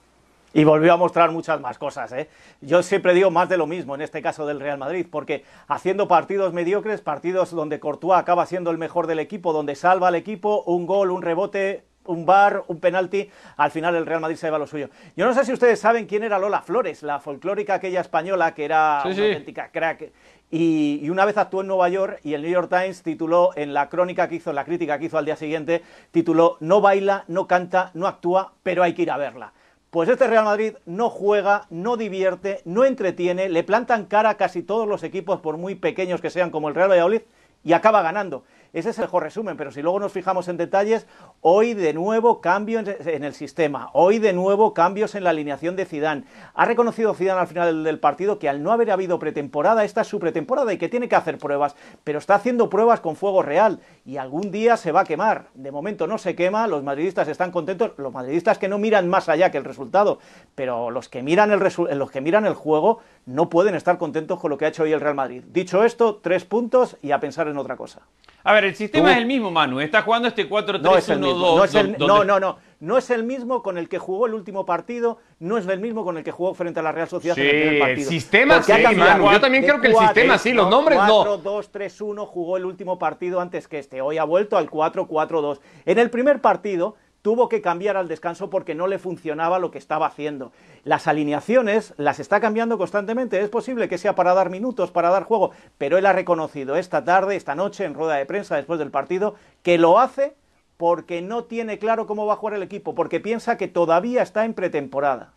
Y 0.53 0.63
volvió 0.63 0.93
a 0.93 0.97
mostrar 0.97 1.31
muchas 1.31 1.59
más 1.59 1.79
cosas. 1.79 2.11
¿eh? 2.11 2.29
Yo 2.61 2.83
siempre 2.83 3.13
digo 3.13 3.31
más 3.31 3.49
de 3.49 3.57
lo 3.57 3.65
mismo 3.65 3.95
en 3.95 4.01
este 4.01 4.21
caso 4.21 4.45
del 4.45 4.59
Real 4.59 4.77
Madrid, 4.77 5.07
porque 5.09 5.43
haciendo 5.67 6.07
partidos 6.07 6.53
mediocres, 6.53 7.01
partidos 7.01 7.51
donde 7.51 7.79
Courtois 7.79 8.19
acaba 8.19 8.45
siendo 8.45 8.69
el 8.69 8.77
mejor 8.77 9.07
del 9.07 9.19
equipo, 9.19 9.51
donde 9.51 9.75
salva 9.75 10.09
al 10.09 10.15
equipo, 10.15 10.63
un 10.67 10.85
gol, 10.85 11.09
un 11.09 11.23
rebote, 11.23 11.85
un 12.05 12.25
bar, 12.25 12.63
un 12.67 12.79
penalti, 12.79 13.29
al 13.57 13.71
final 13.71 13.95
el 13.95 14.05
Real 14.05 14.21
Madrid 14.21 14.37
se 14.37 14.47
lleva 14.47 14.59
lo 14.59 14.67
suyo. 14.67 14.89
Yo 15.15 15.25
no 15.25 15.33
sé 15.33 15.45
si 15.45 15.53
ustedes 15.53 15.79
saben 15.79 16.05
quién 16.05 16.23
era 16.23 16.37
Lola 16.37 16.61
Flores, 16.61 17.01
la 17.01 17.19
folclórica 17.19 17.75
aquella 17.75 18.01
española 18.01 18.53
que 18.53 18.65
era 18.65 19.01
una 19.05 19.11
auténtica 19.15 19.69
crack. 19.71 20.11
Y, 20.51 20.99
y, 21.01 21.09
una 21.09 21.25
vez 21.25 21.35
actuó 21.37 21.61
en 21.61 21.67
Nueva 21.67 21.89
York 21.89 22.19
y 22.23 22.35
el 22.35 22.43
New 22.43 22.51
York 22.51 22.69
Times 22.69 23.01
tituló 23.01 23.51
en 23.55 23.73
la 23.73 23.89
crónica 23.89 24.27
que 24.27 24.35
hizo, 24.35 24.51
en 24.51 24.55
la 24.55 24.65
crítica 24.65 24.99
que 24.99 25.05
hizo 25.05 25.17
al 25.17 25.25
día 25.25 25.35
siguiente, 25.35 25.81
tituló 26.11 26.57
No 26.59 26.79
baila, 26.79 27.23
no 27.27 27.47
canta, 27.47 27.89
no 27.95 28.05
actúa, 28.05 28.53
pero 28.61 28.83
hay 28.83 28.93
que 28.93 29.01
ir 29.01 29.09
a 29.09 29.17
verla. 29.17 29.53
Pues 29.93 30.09
este 30.09 30.25
Real 30.25 30.45
Madrid 30.45 30.73
no 30.87 31.11
juega, 31.11 31.67
no 31.69 31.97
divierte, 31.97 32.61
no 32.65 32.83
entretiene, 32.83 33.47
le 33.47 33.63
plantan 33.63 34.07
cara 34.07 34.31
a 34.31 34.37
casi 34.37 34.63
todos 34.63 34.87
los 34.87 35.03
equipos, 35.03 35.39
por 35.39 35.57
muy 35.57 35.75
pequeños 35.75 36.19
que 36.19 36.31
sean, 36.31 36.49
como 36.49 36.67
el 36.67 36.73
Real 36.73 36.89
Valladolid, 36.89 37.21
y 37.63 37.73
acaba 37.73 38.01
ganando. 38.01 38.43
Ese 38.73 38.89
es 38.89 38.97
el 38.97 39.03
mejor 39.03 39.21
resumen, 39.21 39.55
pero 39.55 39.71
si 39.71 39.83
luego 39.83 39.99
nos 39.99 40.11
fijamos 40.11 40.47
en 40.47 40.57
detalles, 40.57 41.05
hoy 41.41 41.75
de 41.75 41.93
nuevo 41.93 42.41
cambio 42.41 42.79
en 42.79 43.23
el 43.23 43.35
sistema, 43.35 43.91
hoy 43.93 44.17
de 44.17 44.33
nuevo 44.33 44.73
cambios 44.73 45.13
en 45.13 45.23
la 45.23 45.29
alineación 45.29 45.75
de 45.75 45.85
Zidane. 45.85 46.23
Ha 46.55 46.65
reconocido 46.65 47.13
Zidane 47.13 47.41
al 47.41 47.47
final 47.47 47.83
del 47.83 47.99
partido 47.99 48.39
que 48.39 48.49
al 48.49 48.63
no 48.63 48.71
haber 48.71 48.89
habido 48.89 49.19
pretemporada, 49.19 49.83
esta 49.83 50.01
es 50.01 50.07
su 50.07 50.17
pretemporada 50.17 50.73
y 50.73 50.79
que 50.79 50.89
tiene 50.89 51.07
que 51.07 51.15
hacer 51.15 51.37
pruebas, 51.37 51.75
pero 52.03 52.17
está 52.17 52.33
haciendo 52.33 52.71
pruebas 52.71 52.99
con 52.99 53.15
fuego 53.15 53.43
real 53.43 53.79
y 54.05 54.17
algún 54.17 54.49
día 54.49 54.75
se 54.75 54.91
va 54.91 55.01
a 55.01 55.05
quemar. 55.05 55.49
De 55.53 55.71
momento 55.71 56.07
no 56.07 56.17
se 56.17 56.35
quema, 56.35 56.65
los 56.65 56.81
madridistas 56.81 57.27
están 57.27 57.51
contentos, 57.51 57.91
los 57.97 58.11
madridistas 58.11 58.57
que 58.57 58.69
no 58.69 58.79
miran 58.79 59.07
más 59.07 59.29
allá 59.29 59.51
que 59.51 59.59
el 59.59 59.65
resultado, 59.65 60.17
pero 60.55 60.89
los 60.89 61.09
que 61.09 61.21
miran 61.21 61.51
el, 61.51 61.59
los 61.59 62.09
que 62.09 62.21
miran 62.21 62.47
el 62.47 62.55
juego 62.55 63.01
no 63.27 63.49
pueden 63.49 63.75
estar 63.75 63.99
contentos 63.99 64.39
con 64.39 64.49
lo 64.49 64.57
que 64.57 64.65
ha 64.65 64.69
hecho 64.69 64.81
hoy 64.81 64.93
el 64.93 64.99
Real 64.99 65.13
Madrid. 65.13 65.43
Dicho 65.45 65.83
esto, 65.83 66.15
tres 66.15 66.43
puntos 66.43 66.97
y 67.03 67.11
a 67.11 67.19
pensar 67.19 67.47
en 67.47 67.59
otra 67.59 67.77
cosa. 67.77 68.01
A 68.45 68.53
ver, 68.53 68.65
el 68.65 68.75
sistema 68.75 69.13
es 69.13 69.19
el 69.19 69.25
mismo, 69.25 69.51
Manu. 69.51 69.79
Está 69.79 70.01
jugando 70.01 70.27
este 70.27 70.49
4-3-1-2. 70.49 71.97
No, 71.97 72.07
no, 72.07 72.23
no, 72.25 72.39
no, 72.39 72.57
no. 72.81 72.97
es 72.97 73.09
el 73.09 73.23
mismo 73.23 73.63
con 73.63 73.77
el 73.77 73.87
que 73.87 73.99
jugó 73.99 74.27
el 74.27 74.33
último 74.33 74.65
partido, 74.65 75.19
no 75.39 75.57
es 75.57 75.65
el 75.65 75.79
mismo 75.79 76.03
con 76.03 76.17
el 76.17 76.25
que 76.25 76.31
jugó 76.31 76.53
frente 76.53 76.81
a 76.81 76.83
la 76.83 76.91
Real 76.91 77.07
Sociedad 77.07 77.39
en 77.39 77.45
el 77.45 77.51
primer 77.51 77.79
partido. 77.79 78.09
El 78.09 78.13
sistema 78.13 78.61
sí, 78.61 78.73
Manu. 78.97 79.31
Yo 79.31 79.39
también 79.39 79.63
creo 79.63 79.79
que 79.79 79.87
el 79.87 79.95
sistema 79.95 80.37
sí, 80.37 80.51
los 80.51 80.69
nombres 80.69 80.99
no. 80.99 81.41
4-2-3-1 81.41 82.27
jugó 82.27 82.57
el 82.57 82.65
último 82.65 82.99
partido 82.99 83.39
antes 83.39 83.69
que 83.69 83.79
este. 83.79 84.01
Hoy 84.01 84.17
ha 84.17 84.25
vuelto 84.25 84.57
al 84.57 84.69
4-4-2. 84.69 85.59
En 85.85 85.99
el 85.99 86.09
primer 86.09 86.41
partido 86.41 86.95
tuvo 87.23 87.49
que 87.49 87.61
cambiar 87.61 87.97
al 87.97 88.07
descanso 88.07 88.51
porque 88.51 88.75
no 88.75 88.85
le 88.85 88.99
funcionaba 88.99 89.57
lo 89.57 89.71
que 89.71 89.79
estaba 89.79 90.05
haciendo. 90.05 90.51
Las 90.83 91.07
alineaciones 91.07 91.95
las 91.97 92.19
está 92.19 92.39
cambiando 92.39 92.77
constantemente, 92.77 93.39
es 93.39 93.49
posible 93.49 93.87
que 93.89 93.97
sea 93.97 94.13
para 94.13 94.35
dar 94.35 94.51
minutos, 94.51 94.91
para 94.91 95.09
dar 95.09 95.23
juego, 95.23 95.51
pero 95.79 95.97
él 95.97 96.05
ha 96.05 96.13
reconocido 96.13 96.75
esta 96.75 97.03
tarde, 97.03 97.35
esta 97.35 97.55
noche, 97.55 97.85
en 97.85 97.95
rueda 97.95 98.15
de 98.15 98.25
prensa 98.27 98.57
después 98.57 98.77
del 98.77 98.91
partido, 98.91 99.35
que 99.63 99.79
lo 99.79 99.99
hace 99.99 100.35
porque 100.75 101.21
no 101.21 101.45
tiene 101.45 101.79
claro 101.79 102.05
cómo 102.05 102.25
va 102.25 102.33
a 102.33 102.37
jugar 102.37 102.55
el 102.55 102.63
equipo, 102.63 102.93
porque 102.93 103.21
piensa 103.21 103.57
que 103.57 103.69
todavía 103.69 104.21
está 104.21 104.43
en 104.43 104.53
pretemporada. 104.53 105.31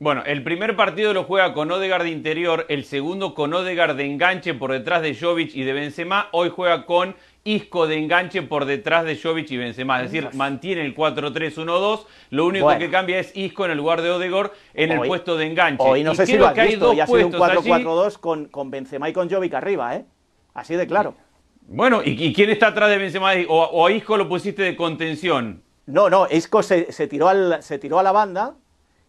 Bueno, 0.00 0.22
el 0.26 0.44
primer 0.44 0.76
partido 0.76 1.12
lo 1.12 1.24
juega 1.24 1.54
con 1.54 1.70
Odegaard 1.70 2.04
de 2.04 2.10
interior, 2.10 2.66
el 2.68 2.84
segundo 2.84 3.34
con 3.34 3.52
Odegaard 3.52 3.96
de 3.96 4.06
enganche 4.06 4.54
por 4.54 4.72
detrás 4.72 5.02
de 5.02 5.14
Jovic 5.14 5.54
y 5.54 5.64
de 5.64 5.72
Benzema, 5.72 6.28
hoy 6.32 6.50
juega 6.50 6.86
con 6.86 7.16
Isco 7.48 7.86
de 7.86 7.96
enganche 7.96 8.42
por 8.42 8.66
detrás 8.66 9.04
de 9.04 9.16
Jovic 9.16 9.50
y 9.50 9.56
Benzema, 9.56 10.02
es 10.02 10.10
decir, 10.10 10.28
mantiene 10.34 10.82
el 10.82 10.94
4-3-1-2, 10.94 12.04
lo 12.30 12.46
único 12.46 12.68
que 12.76 12.90
cambia 12.90 13.18
es 13.18 13.34
Isco 13.34 13.64
en 13.64 13.70
el 13.70 13.78
lugar 13.78 14.02
de 14.02 14.10
Odegaard 14.10 14.52
en 14.74 14.92
el 14.92 15.00
puesto 15.00 15.36
de 15.36 15.46
enganche. 15.46 15.82
Hoy 15.82 16.04
no 16.04 16.14
sé 16.14 16.26
si 16.26 16.36
lo 16.36 16.46
has 16.46 16.54
visto, 16.54 16.92
y 16.92 17.00
ha 17.00 17.06
sido 17.06 17.26
un 17.26 17.32
4-4-2 17.32 18.18
con, 18.18 18.48
con 18.48 18.70
Benzema 18.70 19.08
y 19.08 19.12
con 19.14 19.30
Jovic 19.30 19.54
arriba, 19.54 19.96
¿eh? 19.96 20.04
Así 20.52 20.74
de 20.74 20.86
claro. 20.86 21.14
Bueno, 21.68 22.02
¿y, 22.04 22.32
quién 22.34 22.50
está 22.50 22.68
atrás 22.68 22.90
de 22.90 22.98
Benzema? 22.98 23.32
¿O, 23.48 23.86
a 23.86 23.92
Isco 23.92 24.16
lo 24.16 24.28
pusiste 24.28 24.62
de 24.62 24.76
contención? 24.76 25.62
No, 25.86 26.10
no, 26.10 26.26
Isco 26.30 26.62
se, 26.62 26.84
tiró 27.08 27.28
al, 27.28 27.62
se 27.62 27.78
tiró 27.78 27.98
a 27.98 28.02
la 28.02 28.12
banda 28.12 28.56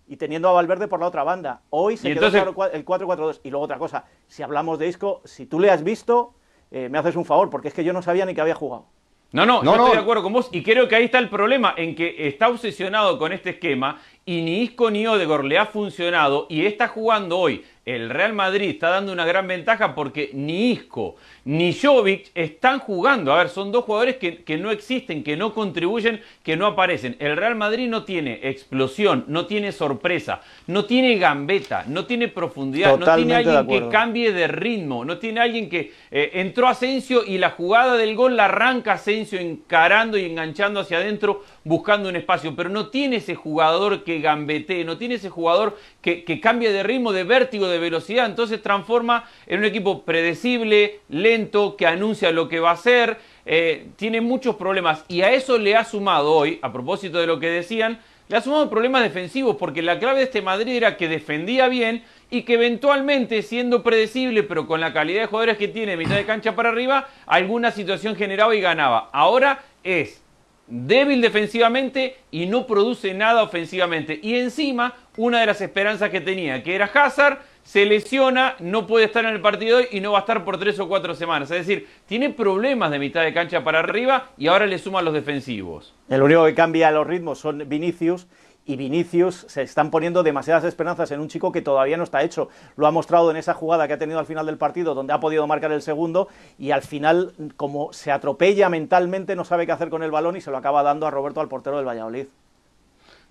y 0.07 0.17
teniendo 0.17 0.47
a 0.47 0.53
Valverde 0.53 0.87
por 0.87 0.99
la 1.01 1.07
otra 1.07 1.23
banda. 1.23 1.61
Hoy 1.69 1.97
se 1.97 2.13
quedó 2.13 2.27
el 2.27 2.85
4-4-2. 2.85 3.41
Y 3.43 3.49
luego 3.49 3.65
otra 3.65 3.77
cosa, 3.77 4.05
si 4.27 4.43
hablamos 4.43 4.79
de 4.79 4.87
Isco, 4.87 5.21
si 5.25 5.45
tú 5.45 5.59
le 5.59 5.71
has 5.71 5.83
visto, 5.83 6.35
eh, 6.71 6.89
me 6.89 6.97
haces 6.97 7.15
un 7.15 7.25
favor, 7.25 7.49
porque 7.49 7.67
es 7.69 7.73
que 7.73 7.83
yo 7.83 7.93
no 7.93 8.01
sabía 8.01 8.25
ni 8.25 8.33
que 8.33 8.41
había 8.41 8.55
jugado. 8.55 8.85
No, 9.31 9.45
no, 9.45 9.61
no, 9.61 9.75
estoy 9.75 9.91
de 9.91 9.97
acuerdo 9.99 10.23
con 10.23 10.33
vos 10.33 10.49
y 10.51 10.63
creo 10.63 10.87
que 10.87 10.95
ahí 10.95 11.05
está 11.05 11.19
el 11.19 11.29
problema, 11.29 11.75
en 11.77 11.93
que 11.93 12.27
está 12.27 12.49
obsesionado 12.49 13.19
con 13.19 13.31
este 13.31 13.51
esquema 13.51 14.01
y 14.25 14.41
ni 14.41 14.63
Isco 14.63 14.89
ni 14.89 15.05
Odegor 15.05 15.45
le 15.45 15.59
ha 15.59 15.67
funcionado 15.67 16.47
y 16.49 16.65
está 16.65 16.87
jugando 16.87 17.37
hoy 17.37 17.63
el 17.85 18.09
Real 18.09 18.33
Madrid 18.33 18.69
está 18.69 18.89
dando 18.89 19.11
una 19.11 19.25
gran 19.25 19.47
ventaja 19.47 19.95
porque 19.95 20.29
ni 20.33 20.71
Isco 20.71 21.15
ni 21.45 21.73
Jovic 21.73 22.29
están 22.35 22.79
jugando. 22.79 23.33
A 23.33 23.37
ver, 23.37 23.49
son 23.49 23.71
dos 23.71 23.85
jugadores 23.85 24.17
que, 24.17 24.43
que, 24.43 24.57
no 24.57 24.69
existen, 24.69 25.23
que 25.23 25.35
no 25.35 25.53
contribuyen, 25.53 26.21
que 26.43 26.55
no 26.55 26.67
aparecen. 26.67 27.15
El 27.19 27.37
Real 27.37 27.55
Madrid 27.55 27.87
no 27.87 28.03
tiene 28.03 28.41
explosión, 28.43 29.25
no 29.27 29.47
tiene 29.47 29.71
sorpresa, 29.71 30.41
no 30.67 30.85
tiene 30.85 31.17
gambeta, 31.17 31.85
no 31.87 32.05
tiene 32.05 32.27
profundidad, 32.27 32.99
no 32.99 33.15
tiene 33.15 33.35
alguien 33.35 33.67
que 33.67 33.89
cambie 33.89 34.31
de 34.31 34.47
ritmo, 34.47 35.05
no 35.05 35.17
tiene 35.17 35.39
alguien 35.39 35.69
que 35.69 35.91
eh, 36.11 36.31
entró 36.33 36.67
Asensio 36.67 37.23
y 37.25 37.37
la 37.37 37.51
jugada 37.51 37.97
del 37.97 38.15
gol 38.15 38.35
la 38.35 38.45
arranca 38.45 38.93
Asensio 38.93 39.39
encarando 39.39 40.17
y 40.17 40.25
enganchando 40.25 40.81
hacia 40.81 40.97
adentro 40.97 41.43
buscando 41.63 42.09
un 42.09 42.15
espacio, 42.15 42.55
pero 42.55 42.69
no 42.69 42.87
tiene 42.89 43.17
ese 43.17 43.35
jugador 43.35 44.03
que 44.03 44.19
gambetee, 44.19 44.83
no 44.83 44.97
tiene 44.97 45.15
ese 45.15 45.29
jugador 45.29 45.77
que, 46.01 46.23
que 46.23 46.39
cambie 46.39 46.71
de 46.71 46.83
ritmo, 46.83 47.11
de 47.11 47.23
vértigo, 47.23 47.67
de 47.69 47.79
velocidad, 47.79 48.25
entonces 48.25 48.61
transforma 48.61 49.29
en 49.47 49.59
un 49.59 49.65
equipo 49.65 50.03
predecible, 50.03 50.99
lento, 51.09 51.75
que 51.75 51.85
anuncia 51.85 52.31
lo 52.31 52.49
que 52.49 52.59
va 52.59 52.71
a 52.71 52.73
hacer, 52.73 53.17
eh, 53.45 53.87
tiene 53.95 54.21
muchos 54.21 54.55
problemas 54.55 55.05
y 55.07 55.21
a 55.21 55.31
eso 55.31 55.57
le 55.57 55.75
ha 55.75 55.83
sumado 55.83 56.33
hoy, 56.33 56.59
a 56.61 56.71
propósito 56.71 57.19
de 57.19 57.27
lo 57.27 57.39
que 57.39 57.49
decían, 57.49 57.99
le 58.27 58.37
ha 58.37 58.41
sumado 58.41 58.69
problemas 58.69 59.01
defensivos 59.01 59.55
porque 59.55 59.81
la 59.81 59.97
clave 59.97 60.19
de 60.19 60.25
este 60.25 60.43
Madrid 60.43 60.75
era 60.75 60.97
que 60.97 61.07
defendía 61.07 61.67
bien 61.67 62.03
y 62.29 62.43
que 62.43 62.53
eventualmente, 62.53 63.41
siendo 63.41 63.81
predecible, 63.81 64.43
pero 64.43 64.67
con 64.67 64.79
la 64.79 64.93
calidad 64.93 65.21
de 65.21 65.27
jugadores 65.27 65.57
que 65.57 65.67
tiene, 65.67 65.97
mitad 65.97 66.15
de 66.15 66.25
cancha 66.25 66.55
para 66.55 66.69
arriba, 66.69 67.07
alguna 67.25 67.71
situación 67.71 68.15
generaba 68.15 68.55
y 68.55 68.61
ganaba. 68.61 69.09
Ahora 69.13 69.63
es 69.83 70.21
débil 70.67 71.21
defensivamente 71.21 72.17
y 72.29 72.45
no 72.45 72.67
produce 72.67 73.13
nada 73.13 73.41
ofensivamente. 73.41 74.19
Y 74.21 74.35
encima, 74.35 74.95
una 75.17 75.39
de 75.39 75.47
las 75.47 75.61
esperanzas 75.61 76.11
que 76.11 76.21
tenía, 76.21 76.63
que 76.63 76.75
era 76.75 76.85
Hazard, 76.85 77.39
se 77.63 77.85
lesiona, 77.85 78.55
no 78.59 78.87
puede 78.87 79.05
estar 79.05 79.23
en 79.25 79.31
el 79.31 79.41
partido 79.41 79.77
hoy 79.77 79.87
y 79.91 79.99
no 79.99 80.11
va 80.11 80.19
a 80.19 80.21
estar 80.21 80.43
por 80.43 80.57
tres 80.57 80.79
o 80.79 80.87
cuatro 80.87 81.13
semanas. 81.15 81.51
Es 81.51 81.67
decir, 81.67 81.87
tiene 82.05 82.29
problemas 82.31 82.91
de 82.91 82.99
mitad 82.99 83.23
de 83.23 83.33
cancha 83.33 83.63
para 83.63 83.79
arriba 83.79 84.29
y 84.37 84.47
ahora 84.47 84.65
le 84.65 84.79
suman 84.79 85.05
los 85.05 85.13
defensivos. 85.13 85.93
El 86.09 86.23
único 86.23 86.45
que 86.45 86.55
cambia 86.55 86.91
los 86.91 87.05
ritmos 87.05 87.39
son 87.39 87.63
Vinicius 87.67 88.27
y 88.69 88.75
Vinicius 88.75 89.45
se 89.47 89.63
están 89.63 89.89
poniendo 89.89 90.21
demasiadas 90.21 90.63
esperanzas 90.63 91.09
en 91.09 91.19
un 91.19 91.27
chico 91.27 91.51
que 91.51 91.61
todavía 91.61 91.97
no 91.97 92.03
está 92.03 92.21
hecho. 92.21 92.49
Lo 92.75 92.85
ha 92.85 92.91
mostrado 92.91 93.31
en 93.31 93.37
esa 93.37 93.55
jugada 93.55 93.87
que 93.87 93.93
ha 93.93 93.97
tenido 93.97 94.19
al 94.19 94.27
final 94.27 94.45
del 94.45 94.59
partido, 94.59 94.93
donde 94.93 95.11
ha 95.11 95.19
podido 95.19 95.47
marcar 95.47 95.71
el 95.71 95.81
segundo, 95.81 96.27
y 96.59 96.69
al 96.69 96.83
final, 96.83 97.33
como 97.57 97.91
se 97.93 98.11
atropella 98.11 98.69
mentalmente, 98.69 99.35
no 99.35 99.43
sabe 99.43 99.65
qué 99.65 99.71
hacer 99.71 99.89
con 99.89 100.03
el 100.03 100.11
balón 100.11 100.35
y 100.35 100.41
se 100.41 100.51
lo 100.51 100.57
acaba 100.57 100.83
dando 100.83 101.07
a 101.07 101.11
Roberto, 101.11 101.41
al 101.41 101.47
portero 101.47 101.77
del 101.77 101.87
Valladolid. 101.87 102.27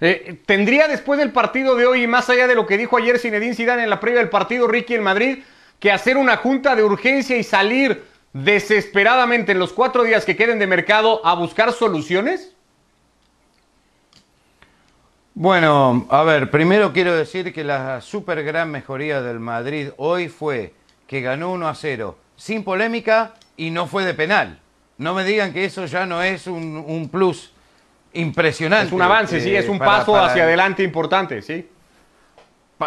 Eh, 0.00 0.38
¿Tendría 0.46 0.86
después 0.86 1.18
del 1.18 1.32
partido 1.32 1.74
de 1.74 1.86
hoy, 1.86 2.04
y 2.04 2.06
más 2.06 2.30
allá 2.30 2.46
de 2.46 2.54
lo 2.54 2.66
que 2.66 2.78
dijo 2.78 2.96
ayer 2.96 3.18
Zinedine 3.18 3.54
Zidane 3.54 3.82
en 3.82 3.90
la 3.90 4.00
previa 4.00 4.20
del 4.20 4.28
partido, 4.28 4.68
Ricky 4.68 4.94
en 4.94 5.02
Madrid, 5.02 5.38
que 5.80 5.90
hacer 5.90 6.16
una 6.16 6.36
junta 6.36 6.76
de 6.76 6.84
urgencia 6.84 7.36
y 7.36 7.42
salir 7.42 8.04
desesperadamente 8.32 9.52
en 9.52 9.58
los 9.58 9.72
cuatro 9.72 10.04
días 10.04 10.24
que 10.24 10.36
queden 10.36 10.58
de 10.58 10.66
mercado 10.66 11.24
a 11.26 11.34
buscar 11.34 11.72
soluciones? 11.72 12.54
Bueno, 15.34 16.06
a 16.10 16.22
ver, 16.24 16.50
primero 16.50 16.92
quiero 16.92 17.14
decir 17.14 17.52
que 17.52 17.62
la 17.62 18.00
super 18.00 18.42
gran 18.42 18.70
mejoría 18.70 19.22
del 19.22 19.38
Madrid 19.38 19.90
hoy 19.96 20.28
fue 20.28 20.74
que 21.06 21.20
ganó 21.20 21.52
1 21.52 21.68
a 21.68 21.74
0 21.74 22.18
sin 22.36 22.64
polémica 22.64 23.34
y 23.56 23.70
no 23.70 23.86
fue 23.86 24.04
de 24.04 24.14
penal. 24.14 24.60
No 24.96 25.14
me 25.14 25.24
digan 25.24 25.52
que 25.52 25.64
eso 25.64 25.86
ya 25.86 26.06
no 26.06 26.22
es 26.22 26.48
un, 26.48 26.84
un 26.86 27.08
plus 27.08 27.52
impresionante. 28.12 28.86
Es 28.86 28.92
un 28.92 29.02
avance, 29.02 29.40
sí, 29.40 29.54
es 29.54 29.68
un 29.68 29.78
paso 29.78 30.16
hacia 30.16 30.44
adelante 30.44 30.82
importante, 30.82 31.42
sí. 31.42 31.68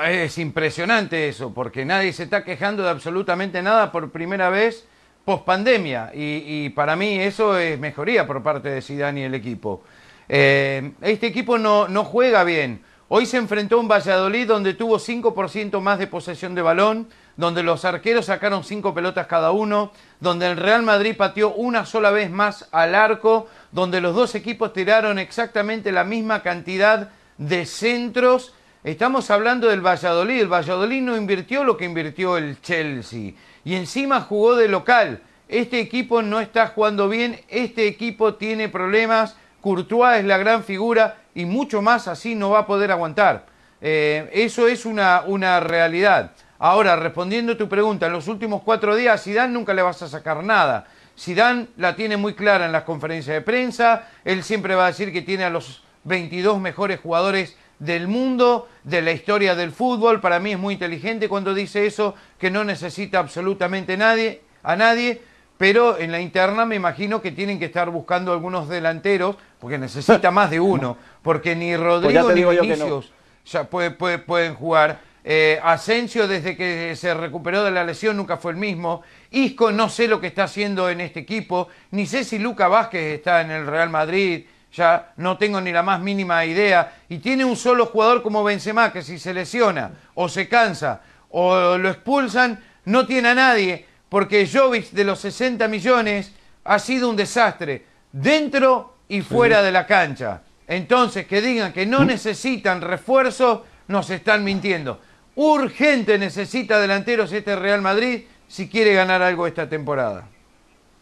Es 0.06 0.38
impresionante 0.38 1.28
eso, 1.28 1.54
porque 1.54 1.84
nadie 1.84 2.14
se 2.14 2.24
está 2.24 2.44
quejando 2.44 2.84
de 2.84 2.90
absolutamente 2.90 3.62
nada 3.62 3.92
por 3.92 4.10
primera 4.12 4.50
vez 4.50 4.88
post 5.26 5.44
pandemia. 5.44 6.12
Y, 6.14 6.70
para 6.70 6.96
mí 6.96 7.20
eso 7.20 7.58
es 7.58 7.78
mejoría 7.78 8.26
por 8.26 8.42
parte 8.42 8.70
de 8.70 8.82
Zidane 8.82 9.22
y 9.22 9.24
el 9.24 9.36
equipo. 9.36 9.84
Eh, 10.30 10.94
este 11.02 11.28
equipo 11.28 11.58
no, 11.58 11.88
no 11.88 12.06
juega 12.06 12.44
bien. 12.44 12.82
Hoy 13.10 13.26
se 13.26 13.36
enfrentó 13.36 13.76
a 13.76 13.80
un 13.80 13.90
Valladolid 13.90 14.48
donde 14.48 14.74
tuvo 14.74 14.98
5% 14.98 15.82
más 15.82 16.00
de 16.00 16.08
posesión 16.08 16.56
de 16.56 16.62
balón, 16.62 17.10
donde 17.36 17.62
los 17.62 17.84
arqueros 17.84 18.28
sacaron 18.28 18.64
5 18.64 18.94
pelotas 18.94 19.28
cada 19.28 19.52
uno, 19.52 19.92
donde 20.22 20.48
el 20.48 20.56
Real 20.56 20.84
Madrid 20.84 21.18
pateó 21.18 21.54
una 21.54 21.86
sola 21.86 22.12
vez 22.12 22.32
más 22.32 22.70
al 22.72 22.96
arco, 22.96 23.50
donde 23.72 24.02
los 24.02 24.16
dos 24.16 24.36
equipos 24.36 24.74
tiraron 24.74 25.20
exactamente 25.20 25.92
la 25.92 26.04
misma 26.04 26.42
cantidad 26.42 27.10
de 27.38 27.66
centros. 27.66 28.54
Estamos 28.84 29.30
hablando 29.32 29.68
del 29.68 29.86
Valladolid. 29.86 30.42
El 30.42 30.54
Valladolid 30.54 31.02
no 31.02 31.16
invirtió 31.16 31.64
lo 31.64 31.78
que 31.78 31.86
invirtió 31.86 32.38
el 32.38 32.62
Chelsea. 32.62 33.34
Y 33.64 33.76
encima 33.76 34.22
jugó 34.22 34.56
de 34.56 34.68
local. 34.68 35.22
Este 35.48 35.80
equipo 35.80 36.22
no 36.22 36.40
está 36.40 36.68
jugando 36.68 37.08
bien. 37.08 37.40
Este 37.48 37.88
equipo 37.88 38.36
tiene 38.36 38.70
problemas. 38.70 39.36
Courtois 39.62 40.20
es 40.20 40.26
la 40.26 40.38
gran 40.38 40.64
figura 40.64 41.18
y 41.36 41.46
mucho 41.46 41.82
más 41.82 42.08
así 42.08 42.36
no 42.36 42.50
va 42.50 42.60
a 42.60 42.68
poder 42.68 42.92
aguantar. 42.92 43.46
Eh, 43.80 44.30
eso 44.34 44.68
es 44.68 44.86
una, 44.86 45.24
una 45.26 45.60
realidad. 45.60 46.32
Ahora, 46.60 46.96
respondiendo 46.96 47.54
a 47.54 47.58
tu 47.58 47.68
pregunta, 47.68 48.08
en 48.08 48.14
los 48.14 48.28
últimos 48.28 48.62
cuatro 48.64 48.96
días 48.96 49.20
a 49.20 49.24
Zidane 49.24 49.54
nunca 49.54 49.74
le 49.74 49.82
vas 49.82 50.02
a 50.02 50.08
sacar 50.08 50.44
nada. 50.44 50.86
Zidane 51.18 51.68
la 51.78 51.96
tiene 51.96 52.18
muy 52.18 52.34
clara 52.34 52.66
en 52.66 52.72
las 52.72 52.84
conferencias 52.84 53.36
de 53.36 53.42
prensa, 53.42 54.08
él 54.26 54.44
siempre 54.44 54.76
va 54.76 54.86
a 54.86 54.88
decir 54.88 55.12
que 55.12 55.22
tiene 55.22 55.44
a 55.44 55.50
los 55.50 55.84
22 56.04 56.60
mejores 56.60 57.00
jugadores 57.00 57.56
del 57.80 58.08
mundo, 58.08 58.70
de 58.84 59.02
la 59.02 59.12
historia 59.12 59.56
del 59.56 59.72
fútbol. 59.72 60.22
Para 60.22 60.40
mí 60.40 60.52
es 60.52 60.60
muy 60.60 60.76
inteligente 60.76 61.28
cuando 61.28 61.54
dice 61.54 61.86
eso, 61.86 62.16
que 62.38 62.52
no 62.52 62.64
necesita 62.64 63.20
absolutamente 63.20 63.98
nadie, 63.98 64.42
a 64.64 64.76
nadie, 64.76 65.22
pero 65.58 65.98
en 65.98 66.12
la 66.12 66.20
interna 66.20 66.66
me 66.66 66.76
imagino 66.76 67.22
que 67.22 67.32
tienen 67.32 67.60
que 67.60 67.66
estar 67.66 67.90
buscando 67.90 68.34
algunos 68.34 68.70
delanteros, 68.70 69.36
porque 69.60 69.78
necesita 69.78 70.32
más 70.32 70.50
de 70.50 70.60
uno, 70.60 70.98
porque 71.22 71.56
ni 71.56 71.70
pues 71.70 71.80
Rodrigo 71.80 72.34
ni 72.34 72.44
Vinicius 72.44 73.12
ya 73.46 73.64
pueden 73.64 74.56
jugar. 74.56 75.11
Eh, 75.24 75.60
Asensio, 75.64 76.28
desde 76.28 76.58
que 76.58 76.96
se 76.96 77.14
recuperó 77.14 77.64
de 77.64 77.72
la 77.72 77.84
lesión, 77.84 78.18
nunca 78.18 78.38
fue 78.38 78.52
el 78.52 78.58
mismo. 78.58 79.04
Isco, 79.30 79.72
no 79.72 79.90
sé 79.90 80.08
lo 80.08 80.20
que 80.20 80.28
está 80.28 80.46
haciendo 80.46 80.90
en 80.90 81.02
este 81.02 81.20
equipo. 81.20 81.70
Ni 81.92 82.06
sé 82.06 82.24
si 82.24 82.40
Luca 82.40 82.68
Vázquez 82.68 83.18
está 83.18 83.42
en 83.42 83.52
el 83.52 83.68
Real 83.68 83.90
Madrid. 83.90 84.46
Ya 84.74 85.14
no 85.18 85.38
tengo 85.38 85.62
ni 85.62 85.72
la 85.72 85.84
más 85.84 86.00
mínima 86.00 86.44
idea. 86.46 86.94
Y 87.10 87.20
tiene 87.20 87.46
un 87.46 87.56
solo 87.56 87.88
jugador 87.88 88.24
como 88.24 88.44
Benzema, 88.44 88.92
que 88.92 89.04
si 89.04 89.20
se 89.20 89.34
lesiona, 89.34 89.92
o 90.16 90.28
se 90.30 90.48
cansa, 90.48 91.02
o 91.30 91.78
lo 91.78 91.90
expulsan, 91.90 92.64
no 92.86 93.06
tiene 93.06 93.30
a 93.30 93.36
nadie. 93.36 93.86
Porque 94.10 94.50
Jovic, 94.52 94.92
de 94.92 95.04
los 95.04 95.20
60 95.20 95.68
millones, 95.68 96.34
ha 96.64 96.80
sido 96.80 97.10
un 97.10 97.16
desastre. 97.16 97.86
Dentro 98.12 98.96
y 99.08 99.22
fuera 99.22 99.62
de 99.62 99.72
la 99.72 99.86
cancha. 99.86 100.42
Entonces, 100.68 101.28
que 101.28 101.42
digan 101.42 101.74
que 101.74 101.86
no 101.86 102.04
necesitan 102.06 102.82
refuerzo, 102.82 103.66
nos 103.88 104.10
están 104.10 104.44
mintiendo. 104.44 105.00
Urgente 105.42 106.20
necesita 106.20 106.80
delanteros 106.80 107.34
este 107.34 107.56
Real 107.56 107.82
Madrid 107.82 108.26
si 108.48 108.70
quiere 108.70 108.94
ganar 108.94 109.24
algo 109.24 109.48
esta 109.48 109.68
temporada. 109.68 110.28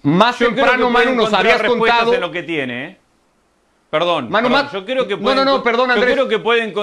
Más 0.03 0.37
temprano, 0.37 0.89
Manu, 0.89 1.13
nos 1.13 1.33
habías 1.33 1.61
contado 1.61 2.11
de 2.11 2.21
lo 2.21 2.31
que 2.31 2.43
tiene. 2.43 2.85
¿eh? 2.85 2.97
Perdón, 3.89 4.29
Manu, 4.29 4.49
yo 4.71 4.85
creo 4.85 5.05
que 5.05 5.17
pueden, 5.17 5.43
no, 5.43 5.57
no, 5.57 5.61
perdón, 5.61 5.91
Andrés. 5.91 6.15
Yo 6.15 6.25
creo 6.25 6.29
que 6.29 6.39
pueden, 6.39 6.73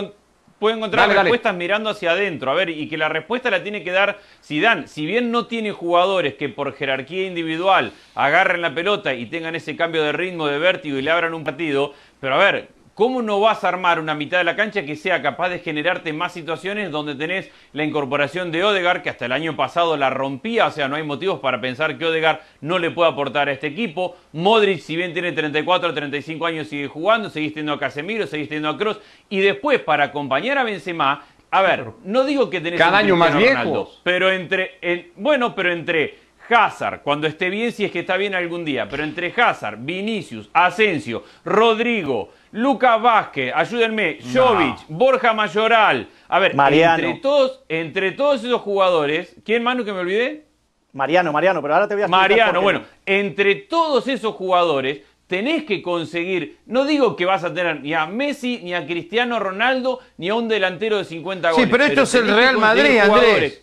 pueden 0.59 0.77
encontrar 0.77 1.09
respuestas 1.09 1.55
mirando 1.55 1.89
hacia 1.89 2.11
adentro. 2.11 2.51
A 2.51 2.55
ver, 2.55 2.69
y 2.69 2.91
que 2.91 2.99
la 2.99 3.09
respuesta 3.09 3.49
la 3.49 3.63
tiene 3.63 3.83
que 3.83 3.91
dar 3.91 4.21
Zidane. 4.45 4.87
Si 4.87 5.07
bien 5.07 5.31
no 5.31 5.47
tiene 5.47 5.73
jugadores 5.73 6.35
que 6.35 6.51
por 6.51 6.75
jerarquía 6.75 7.27
individual 7.27 7.95
agarren 8.15 8.61
la 8.61 8.75
pelota 8.75 9.15
y 9.15 9.25
tengan 9.25 9.55
ese 9.55 9.77
cambio 9.77 10.03
de 10.03 10.13
ritmo, 10.13 10.47
de 10.47 10.59
vértigo 10.59 10.99
y 10.99 11.03
le 11.03 11.11
abran 11.11 11.33
un 11.33 11.43
partido, 11.43 11.95
pero 12.21 12.35
a 12.35 12.39
ver, 12.39 12.76
¿Cómo 12.97 13.21
no 13.21 13.41
vas 13.41 13.63
a 13.63 13.69
armar 13.69 14.01
una 14.01 14.15
mitad 14.15 14.39
de 14.39 14.45
la 14.45 14.57
cancha 14.57 14.87
que 14.87 14.97
sea 14.97 15.21
capaz 15.21 15.51
de 15.51 15.59
generarte 15.59 16.15
más 16.15 16.33
situaciones 16.33 16.91
donde 16.91 17.15
tenés 17.15 17.51
la 17.75 17.85
incorporación 17.85 18.51
de 18.51 18.65
Odegar, 18.65 19.03
que 19.03 19.11
hasta 19.11 19.27
el 19.27 19.33
año 19.33 19.55
pasado 19.55 19.99
la 19.99 20.09
rompía, 20.09 20.69
o 20.69 20.71
sea, 20.71 20.89
no 20.89 20.97
hay 20.97 21.03
motivos 21.03 21.41
para 21.41 21.61
pensar 21.61 21.99
que 21.99 22.07
Odegar 22.07 22.41
no 22.63 22.79
le 22.79 22.91
puede 22.91 23.11
aportar 23.11 23.51
a 23.51 23.53
este 23.53 23.67
equipo? 23.67 24.17
Modric, 24.33 24.81
si 24.81 24.97
bien 24.97 25.13
tiene 25.13 25.33
34 25.33 25.91
o 25.91 25.93
35 25.93 26.47
años, 26.47 26.69
sigue 26.69 26.89
jugando, 26.89 27.29
seguís 27.29 27.53
teniendo 27.53 27.75
a 27.75 27.79
Casemiro, 27.79 28.27
seguís 28.27 28.49
teniendo 28.49 28.71
a 28.71 28.79
Cross, 28.79 28.99
y 29.29 29.41
después 29.41 29.79
para 29.81 30.05
acompañar 30.05 30.57
a 30.57 30.65
Benzema, 30.65 31.23
a 31.51 31.61
ver, 31.61 31.89
no 32.03 32.25
digo 32.25 32.49
que 32.49 32.63
tenés 32.63 32.79
cada 32.79 32.97
año 32.97 33.15
más 33.15 33.37
viejo, 33.37 33.93
pero 34.05 34.31
entre, 34.31 35.13
bueno, 35.17 35.55
pero 35.55 35.71
entre 35.71 36.27
Hazard, 36.49 37.03
cuando 37.03 37.27
esté 37.27 37.51
bien, 37.51 37.73
si 37.73 37.85
es 37.85 37.91
que 37.91 38.01
está 38.01 38.17
bien 38.17 38.35
algún 38.35 38.65
día, 38.65 38.89
pero 38.89 39.03
entre 39.03 39.35
Hazard, 39.37 39.79
Vinicius, 39.81 40.49
Asensio, 40.53 41.25
Rodrigo, 41.45 42.33
Lucas 42.57 43.03
Vázquez, 43.03 43.53
ayúdenme, 43.55 44.19
Jovic, 44.33 44.79
Borja 44.89 45.35
Mayoral. 45.35 46.09
A 46.27 46.39
ver, 46.39 46.57
entre 46.59 47.15
todos, 47.15 47.61
entre 47.69 48.13
todos 48.13 48.43
esos 48.43 48.63
jugadores, 48.63 49.37
¿quién 49.45 49.63
Manu 49.63 49.85
que 49.85 49.93
me 49.93 50.01
olvidé? 50.01 50.47
Mariano, 50.95 51.33
Mariano, 51.33 51.61
pero 51.61 51.75
ahora 51.75 51.87
te 51.87 51.95
voy 51.95 52.05
a 52.05 52.09
Mariano, 52.09 52.63
bueno, 52.63 52.81
entre 53.05 53.57
todos 53.57 54.09
esos 54.09 54.35
jugadores 54.35 55.03
tenés 55.27 55.65
que 55.65 55.83
conseguir, 55.83 56.57
no 56.65 56.87
digo 56.87 57.15
que 57.15 57.27
vas 57.27 57.45
a 57.45 57.53
tener 57.53 57.83
ni 57.83 57.93
a 57.93 58.07
Messi, 58.07 58.61
ni 58.63 58.73
a 58.73 58.87
Cristiano 58.87 59.39
Ronaldo, 59.39 60.01
ni 60.17 60.31
a 60.31 60.35
un 60.35 60.49
delantero 60.49 60.97
de 60.97 61.05
50 61.05 61.51
goles. 61.51 61.63
Sí, 61.63 61.71
pero 61.71 61.85
esto 61.85 62.03
es 62.05 62.15
el 62.15 62.35
Real 62.35 62.57
Madrid, 62.57 62.99
Andrés. 62.99 63.63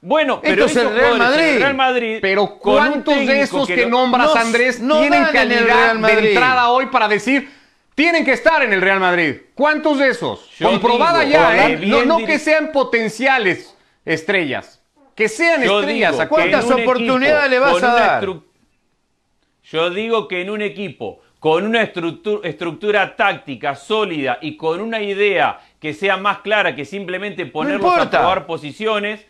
Bueno, 0.00 0.40
pero 0.40 0.64
Esto 0.64 0.80
es 0.80 0.86
el 0.86 0.94
Real 0.94 1.18
Madrid. 1.18 1.58
Real 1.58 1.74
Madrid. 1.74 2.18
Pero 2.22 2.58
¿cuántos 2.58 3.26
de 3.26 3.40
esos 3.40 3.66
que, 3.66 3.84
nombras, 3.84 4.34
Andrés, 4.34 4.78
tienen 4.78 5.24
calidad 5.30 5.96
de 5.96 6.30
entrada 6.30 6.70
hoy 6.70 6.86
para 6.86 7.06
decir 7.06 7.63
tienen 7.94 8.24
que 8.24 8.32
estar 8.32 8.62
en 8.62 8.72
el 8.72 8.80
Real 8.80 9.00
Madrid? 9.00 9.36
¿Cuántos 9.54 9.98
de 9.98 10.08
esos? 10.08 10.50
Comprobada 10.60 11.24
ya, 11.24 11.68
¿eh? 11.68 11.78
No, 12.06 12.18
que 12.18 12.38
sean 12.38 12.72
potenciales 12.72 13.76
estrellas. 14.04 14.82
Que 15.14 15.28
sean 15.28 15.62
estrellas. 15.62 16.26
¿Cuántas 16.28 16.70
oportunidades 16.70 17.50
le 17.50 17.58
vas 17.58 17.82
a 17.82 17.94
dar? 17.94 18.28
Yo 19.64 19.90
digo 19.90 20.28
que 20.28 20.42
en 20.42 20.50
un 20.50 20.60
equipo 20.60 21.20
con 21.44 21.66
una 21.66 21.82
estructura, 21.82 22.48
estructura, 22.48 23.16
táctica 23.16 23.74
sólida 23.74 24.38
y 24.40 24.56
con 24.56 24.80
una 24.80 25.02
idea 25.02 25.60
que 25.78 25.92
sea 25.92 26.16
más 26.16 26.38
clara 26.38 26.74
que 26.74 26.86
simplemente 26.86 27.44
ponerlos 27.44 27.98
a 27.98 28.08
probar 28.08 28.46
posiciones, 28.46 29.26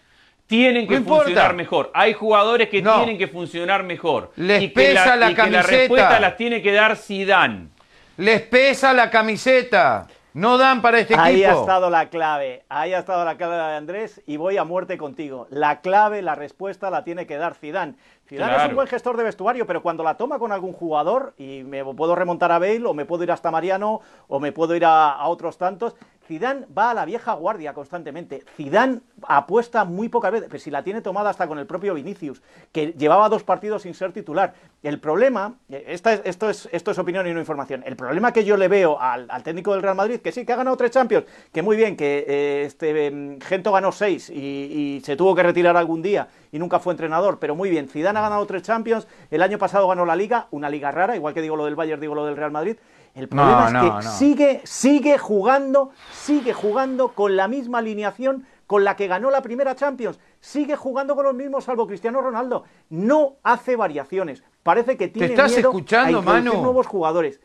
tienen 0.47 0.87
que 0.87 1.01
funcionar 1.01 1.55
mejor. 1.55 1.91
Hay 1.93 2.13
jugadores 2.13 2.69
que 2.69 2.83
tienen 2.83 3.19
que 3.19 3.27
funcionar 3.27 3.83
mejor. 3.83 4.33
Les 4.37 4.63
y 4.63 4.69
pesa 4.69 5.17
la, 5.17 5.35
camiseta. 5.35 5.45
Que 5.45 5.51
la 5.51 5.63
respuesta 5.63 6.21
las 6.21 6.37
tiene 6.37 6.63
que 6.63 6.73
dar 6.73 6.97
Zidane. 6.97 7.74
Les 8.17 8.43
pesa 8.43 8.93
la 8.93 9.11
camiseta. 9.11 10.07
No 10.35 10.59
dan 10.59 10.83
para 10.83 10.99
este 10.99 11.15
equipo. 11.15 11.27
Ahí 11.27 11.45
ha 11.45 11.53
estado 11.53 11.91
la 11.91 12.11
clave. 12.11 12.65
Ahí 12.69 12.93
ha 12.93 12.99
estado 12.99 13.25
la 13.25 13.37
clave 13.37 13.55
de 13.55 13.77
Andrés 13.77 14.21
y 14.27 14.37
voy 14.37 14.57
a 14.57 14.65
muerte 14.65 14.99
contigo. 14.99 15.47
La 15.51 15.81
clave, 15.81 16.23
la 16.23 16.35
respuesta 16.35 16.91
la 16.91 17.05
tiene 17.05 17.27
que 17.27 17.37
dar 17.37 17.55
Zidane. 17.55 17.95
Zidane 18.27 18.57
es 18.57 18.69
un 18.69 18.75
buen 18.75 18.89
gestor 18.89 19.17
de 19.17 19.23
vestuario, 19.23 19.65
pero 19.67 19.83
cuando 19.83 20.03
la 20.03 20.17
toma 20.17 20.41
con 20.41 20.51
algún 20.51 20.73
jugador, 20.73 21.35
y 21.39 21.63
me 21.63 21.85
puedo 21.85 22.17
remontar 22.17 22.51
a 22.51 22.59
Bale, 22.59 22.85
o 22.85 22.95
me 22.95 23.05
puedo 23.05 23.23
ir 23.23 23.31
hasta 23.31 23.51
Mariano, 23.51 24.01
o 24.27 24.41
me 24.41 24.51
puedo 24.51 24.75
ir 24.75 24.85
a, 24.85 25.13
a 25.13 25.29
otros 25.29 25.57
tantos, 25.59 25.95
Zidane 26.27 26.67
va 26.77 26.91
a 26.91 26.95
la 26.95 27.05
vieja 27.05 27.35
guardia 27.35 27.75
constantemente. 27.75 28.45
Zidane 28.57 29.01
apuesta 29.23 29.85
muy 29.85 30.09
pocas 30.09 30.33
veces, 30.33 30.49
pero 30.51 30.61
si 30.61 30.71
la 30.71 30.83
tiene 30.83 31.01
tomada 31.01 31.31
hasta 31.31 31.47
con 31.47 31.59
el 31.59 31.67
propio 31.67 31.95
Vinicius, 31.95 32.43
que 32.73 32.93
llevaba 32.93 33.29
dos 33.29 33.45
partidos 33.45 33.83
sin 33.83 33.95
ser 33.95 34.13
titular. 34.13 34.55
El 34.83 35.01
problema, 35.01 35.55
eh, 35.69 35.85
esta 35.89 36.15
es, 36.15 36.23
esto, 36.25 36.49
es, 36.49 36.69
esto 36.73 36.91
es 36.91 36.99
opinión 36.99 37.27
y 37.27 37.33
no 37.33 37.41
información, 37.41 37.83
el 37.87 37.97
problema 37.97 38.33
que 38.33 38.45
yo 38.45 38.57
le 38.57 38.69
veo 38.69 39.01
al, 39.01 39.29
técnico 39.43 39.73
del 39.73 39.83
Real 39.83 39.95
Madrid, 39.95 40.21
que 40.21 40.33
sí, 40.33 40.45
que 40.45 40.53
ha 40.53 40.57
ganado 40.57 40.77
tres 40.77 40.91
Champions, 40.91 41.27
que 41.53 41.63
muy 41.63 41.77
bien, 41.77 41.97
que 41.97 42.25
eh, 42.27 42.65
este 42.67 43.07
em, 43.07 43.41
Gento 43.41 43.73
ganó 43.73 43.93
seis 43.93 44.31
y, 44.31 45.01
se 45.05 45.17
tuvo 45.17 45.35
que 45.35 45.43
retirar 45.43 45.77
algún 45.77 46.03
día 46.03 46.29
y 46.53 46.59
nunca 46.59 46.79
fue 46.79 46.93
entrenador, 46.93 47.39
pero 47.39 47.55
muy 47.55 47.69
bien, 47.69 47.89
Zidane 47.89 48.19
ha 48.19 48.23
ganado 48.23 48.47
tres 48.47 48.63
Champions, 48.63 49.07
el 49.31 49.43
año 49.43 49.59
pasado 49.59 49.89
ganó 49.89 50.07
la 50.07 50.17
Liga, 50.17 50.47
una 50.51 50.71
liga 50.71 50.91
rara, 50.91 51.17
igual 51.17 51.35
que 51.35 51.43
digo 51.43 51.57
lo 51.57 51.65
del 51.65 51.75
Bayern, 51.75 52.01
digo 52.01 52.15
lo 52.15 52.27
del 52.27 52.37
Real 52.37 52.51
Madrid, 52.51 52.77
el 53.15 53.29
problema 53.29 53.69
es 53.69 54.03
que 54.03 54.09
sigue, 54.09 54.61
sigue 54.65 55.19
jugando, 55.19 55.91
sigue 56.13 56.53
jugando 56.53 57.09
con 57.09 57.37
la 57.37 57.47
misma 57.49 57.79
alineación 57.79 58.47
con 58.67 58.83
la 58.83 58.97
que 58.97 59.07
ganó 59.07 59.31
la 59.31 59.43
primera 59.43 59.75
Champions. 59.75 60.19
sigue 60.41 60.77
jugando 60.77 61.15
con 61.15 61.25
los 61.25 61.35
mismos, 61.35 61.65
salvo 61.65 61.87
Cristiano 61.87 62.21
Ronaldo. 62.21 62.65
No 62.91 63.37
hace 63.43 63.77
variaciones. 63.77 64.43
Parece 64.63 64.97
que 64.97 65.09
tiene 65.09 65.29
estás 65.29 65.53
miedo 65.53 65.69
escuchando, 65.71 66.19
a 66.19 66.23
Manu? 66.23 66.55
nuevos 66.63 66.87
jugadores. 66.87 67.41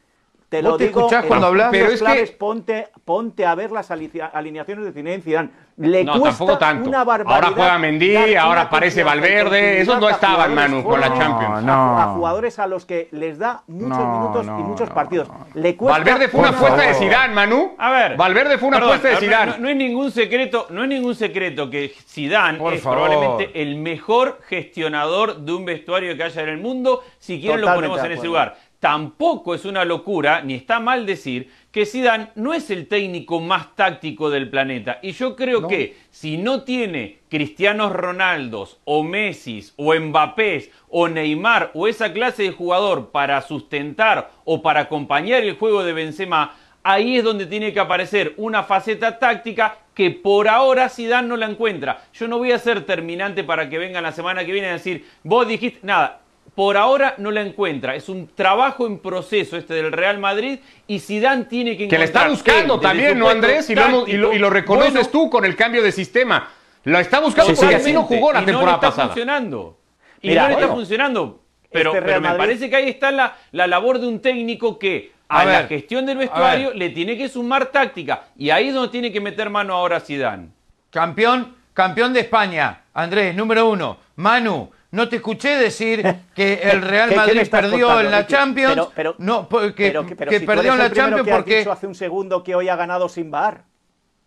Te 0.50 0.64
lo 0.64 0.70
¿Vos 0.72 0.78
te 0.80 0.88
digo, 0.88 1.00
escuchás 1.02 1.26
cuando 1.26 1.46
las 1.54 1.68
hablas? 1.68 1.68
Pero 1.72 1.86
es 1.86 1.92
que- 1.94 2.00
claves, 2.00 2.32
ponte, 2.32 2.88
ponte 3.06 3.46
a 3.46 3.54
ver 3.54 3.72
las 3.72 3.92
alineaciones 3.92 4.84
de 4.84 4.92
Zinedine 4.92 5.22
Zidane. 5.24 5.50
Le 5.78 6.04
No, 6.04 6.20
cuesta 6.20 6.38
tampoco 6.40 6.58
tanto. 6.58 6.90
una 6.90 7.04
barbaridad. 7.06 7.36
Ahora 7.46 7.56
juega 7.56 7.78
Mendy, 7.78 8.36
ahora 8.36 8.62
aparece 8.64 9.02
Valverde. 9.04 9.80
Esos 9.80 9.98
no 10.02 10.10
estaban, 10.10 10.54
Manu, 10.54 10.84
con 10.84 11.00
la 11.00 11.08
Champions. 11.18 11.64
No, 11.64 12.00
A, 12.00 12.06
jugadores 12.16 12.60
a 12.60 12.68
los 12.68 12.86
que 12.86 13.08
les 13.12 13.38
da 13.40 13.64
muchos 13.68 13.98
No, 14.00 14.12
minutos 14.20 14.46
y 14.46 14.64
muchos 14.64 14.90
no, 14.90 14.96
partidos. 14.96 15.28
no. 15.30 15.46
Le 15.54 15.78
cuesta, 15.78 15.98
Valverde 16.00 16.28
fue 16.28 16.40
una 16.42 16.50
apuesta 16.50 16.82
de. 16.82 16.94
Zidane, 16.96 17.34
Manu. 17.34 17.76
A 17.78 17.92
ver. 17.92 18.18
Valverde 18.18 18.58
fue 18.58 18.68
una 18.70 18.78
apuesta 18.80 19.08
de 19.10 19.16
Zidane. 19.18 19.52
No, 19.54 19.58
no 19.60 19.70
es 19.70 19.76
ningún 19.78 20.12
secreto, 20.12 20.68
no 20.72 20.82
es 20.84 20.90
ningún 20.90 21.16
secreto 21.16 21.70
que 21.70 21.94
Zidane 22.08 22.58
Por 22.58 22.74
es 22.74 22.82
favor. 22.82 23.08
probablemente 23.08 23.62
el 23.62 23.78
mejor 23.78 24.40
gestionador 24.50 25.38
de 25.38 25.54
un 25.54 25.64
vestuario 25.64 26.18
que 26.18 26.24
haya 26.24 26.42
en 26.42 26.50
el 26.50 26.58
mundo. 26.58 27.04
Si 27.20 27.40
quieren 27.40 27.62
lo 27.62 27.74
ponemos 27.74 28.04
en 28.04 28.12
ese 28.14 28.26
lugar. 28.26 28.58
Tampoco 28.80 29.54
es 29.54 29.66
una 29.66 29.84
locura, 29.84 30.42
ni 30.42 30.54
está 30.54 30.80
mal 30.80 31.06
decir, 31.06 31.52
que 31.72 31.86
Zidane 31.86 32.30
no 32.36 32.54
es 32.54 32.70
el 32.70 32.88
técnico 32.88 33.42
más 33.42 33.76
táctico 33.76 34.30
del 34.30 34.50
planeta. 34.50 35.00
Y 35.02 35.12
yo 35.12 35.36
creo 35.36 35.68
que 35.68 35.98
si 36.12 36.38
no 36.38 36.64
tiene 36.64 37.20
Cristianos 37.30 37.92
Ronaldos, 37.92 38.80
o 38.86 39.04
Messi, 39.04 39.66
o 39.76 39.94
Mbappé, 39.94 40.72
o 40.88 41.10
Neymar, 41.10 41.72
o 41.74 41.90
esa 41.90 42.14
clase 42.14 42.44
de 42.44 42.52
jugador 42.52 43.12
para 43.12 43.42
sustentar 43.42 44.32
o 44.46 44.62
para 44.62 44.82
acompañar 44.82 45.44
el 45.44 45.58
juego 45.58 45.84
de 45.84 45.92
Benzema, 45.92 46.56
ahí 46.82 47.18
es 47.18 47.24
donde 47.26 47.48
tiene 47.48 47.74
que 47.74 47.82
aparecer 47.82 48.34
una 48.38 48.64
faceta 48.64 49.20
táctica 49.20 49.78
que 49.94 50.12
por 50.12 50.48
ahora 50.48 50.88
Zidane 50.88 51.28
no 51.28 51.36
la 51.36 51.48
encuentra. 51.48 52.06
Yo 52.14 52.30
no 52.30 52.38
voy 52.38 52.54
a 52.54 52.60
ser 52.60 52.86
terminante 52.86 53.44
para 53.44 53.70
que 53.70 53.78
vengan 53.78 54.04
la 54.04 54.14
semana 54.14 54.46
que 54.46 54.54
viene 54.54 54.70
a 54.70 54.74
decir, 54.74 55.06
vos 55.24 55.46
dijiste, 55.46 55.80
nada, 55.84 56.22
por 56.60 56.76
ahora 56.76 57.16
no 57.20 57.32
la 57.32 57.40
encuentra. 57.40 57.96
Es 57.96 58.10
un 58.10 58.28
trabajo 58.36 58.86
en 58.86 59.00
proceso 59.00 59.56
este 59.56 59.74
del 59.76 59.94
Real 59.94 60.18
Madrid 60.20 60.60
y 60.88 61.00
Zidane 61.00 61.46
tiene 61.46 61.78
que 61.78 61.88
Que 61.88 61.98
le 61.98 62.04
está 62.04 62.26
encontrar 62.26 62.56
buscando 62.58 62.74
él, 62.76 62.82
también, 62.82 63.18
¿no, 63.18 63.30
Andrés? 63.30 63.70
Y 63.70 63.76
lo, 63.76 63.82
hemos- 63.84 64.10
y 64.10 64.18
lo- 64.18 64.34
y 64.34 64.40
lo 64.40 64.48
táctico, 64.50 64.50
reconoces 64.50 64.94
bueno, 64.94 65.10
tú 65.10 65.30
con 65.30 65.46
el 65.46 65.56
cambio 65.56 65.82
de 65.82 65.94
sistema. 65.94 66.50
Lo 66.84 67.00
está 67.00 67.22
buscando 67.22 67.54
porque 67.56 67.70
sí, 67.70 67.74
así 67.76 67.94
no 67.94 68.04
jugó 68.04 68.34
la 68.34 68.42
y 68.42 68.46
temporada 68.46 68.66
no 68.66 68.72
le 68.72 68.76
está 68.76 68.90
pasada. 68.90 69.08
funcionando. 69.08 69.78
Y 70.22 70.28
Mira, 70.28 70.42
no 70.42 70.48
le 70.50 70.54
está 70.56 70.68
funcionando. 70.68 71.44
Pero, 71.72 71.92
este 71.94 72.02
pero 72.06 72.20
me 72.20 72.28
Madrid- 72.28 72.38
parece 72.40 72.70
que 72.70 72.76
ahí 72.76 72.90
está 72.90 73.12
la, 73.12 73.38
la 73.54 73.66
labor 73.66 73.98
de 74.02 74.08
un 74.08 74.20
técnico 74.22 74.78
que 74.78 75.14
a, 75.30 75.40
A 75.40 75.46
la 75.46 75.64
gestión 75.66 76.06
del 76.06 76.18
vestuario 76.18 76.74
le 76.74 76.90
tiene 76.90 77.18
que 77.18 77.30
sumar 77.30 77.68
táctica. 77.68 78.24
Y 78.36 78.50
ahí 78.50 78.68
es 78.68 78.74
donde 78.74 78.90
tiene 78.92 79.14
que 79.14 79.22
meter 79.22 79.50
mano 79.50 79.76
ahora 79.76 80.02
Zidane. 80.02 80.50
Campeón, 80.90 81.56
campeón 81.74 82.12
de 82.12 82.20
España, 82.20 82.82
Andrés, 82.94 83.34
número 83.34 83.70
uno. 83.70 83.96
Manu, 84.18 84.72
no 84.92 85.08
te 85.10 85.18
escuché 85.18 85.56
decir 85.58 86.04
que 86.36 86.54
el 86.64 86.82
Real 86.82 87.10
¿Qué- 87.10 87.16
qué 87.16 87.22
me 87.22 87.26
Madrid 87.36 87.50
perdió 87.50 87.88
contando, 87.88 88.00
en 88.02 88.12
la 88.12 88.20
Ricky? 88.20 88.34
Champions. 88.34 88.74
Pero- 88.76 88.92
pero- 88.96 89.16
no, 89.20 89.48
porque- 89.50 89.88
Pero, 89.88 90.06
que- 90.06 90.16
que 90.16 90.40
si 90.40 90.46
perdió 90.46 90.74
en 90.74 90.80
la 90.80 90.92
Champions 90.92 91.24
que 91.24 91.32
has 91.32 91.38
porque. 91.38 91.58
dicho 91.60 91.72
hace 91.72 91.88
un 91.88 91.96
segundo 91.96 92.44
que 92.44 92.56
hoy 92.56 92.70
ha 92.70 92.76
ganado 92.76 93.08
sin 93.10 93.30
bar. 93.32 93.64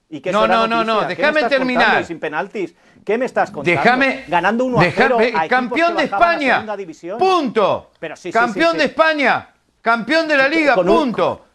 Y 0.08 0.20
que 0.20 0.30
No, 0.30 0.46
no, 0.46 0.66
no, 0.66 0.84
no, 0.84 1.00
¿Qué 1.00 1.06
me 1.06 1.14
déjame 1.14 1.42
terminar. 1.44 2.04
sin 2.04 2.20
penaltis. 2.20 2.74
¿Qué 3.04 3.16
me 3.16 3.24
estás 3.24 3.50
contando? 3.50 3.80
Déjame. 3.80 4.24
Ganando 4.28 4.64
1 4.66 4.78
a 4.80 4.84
0 4.90 5.16
déjame- 5.18 5.44
a 5.44 5.48
campeón 5.48 5.96
de 5.96 6.04
España. 6.04 6.64
Punto. 7.18 7.90
Pero 7.98 8.14
sí, 8.16 8.30
campeón 8.30 8.72
sí, 8.72 8.72
sí. 8.72 8.78
de 8.78 8.84
España. 8.84 9.48
Campeón 9.80 10.28
de 10.28 10.36
la 10.36 10.48
Liga. 10.48 10.74
Con 10.74 10.88
un- 10.88 10.96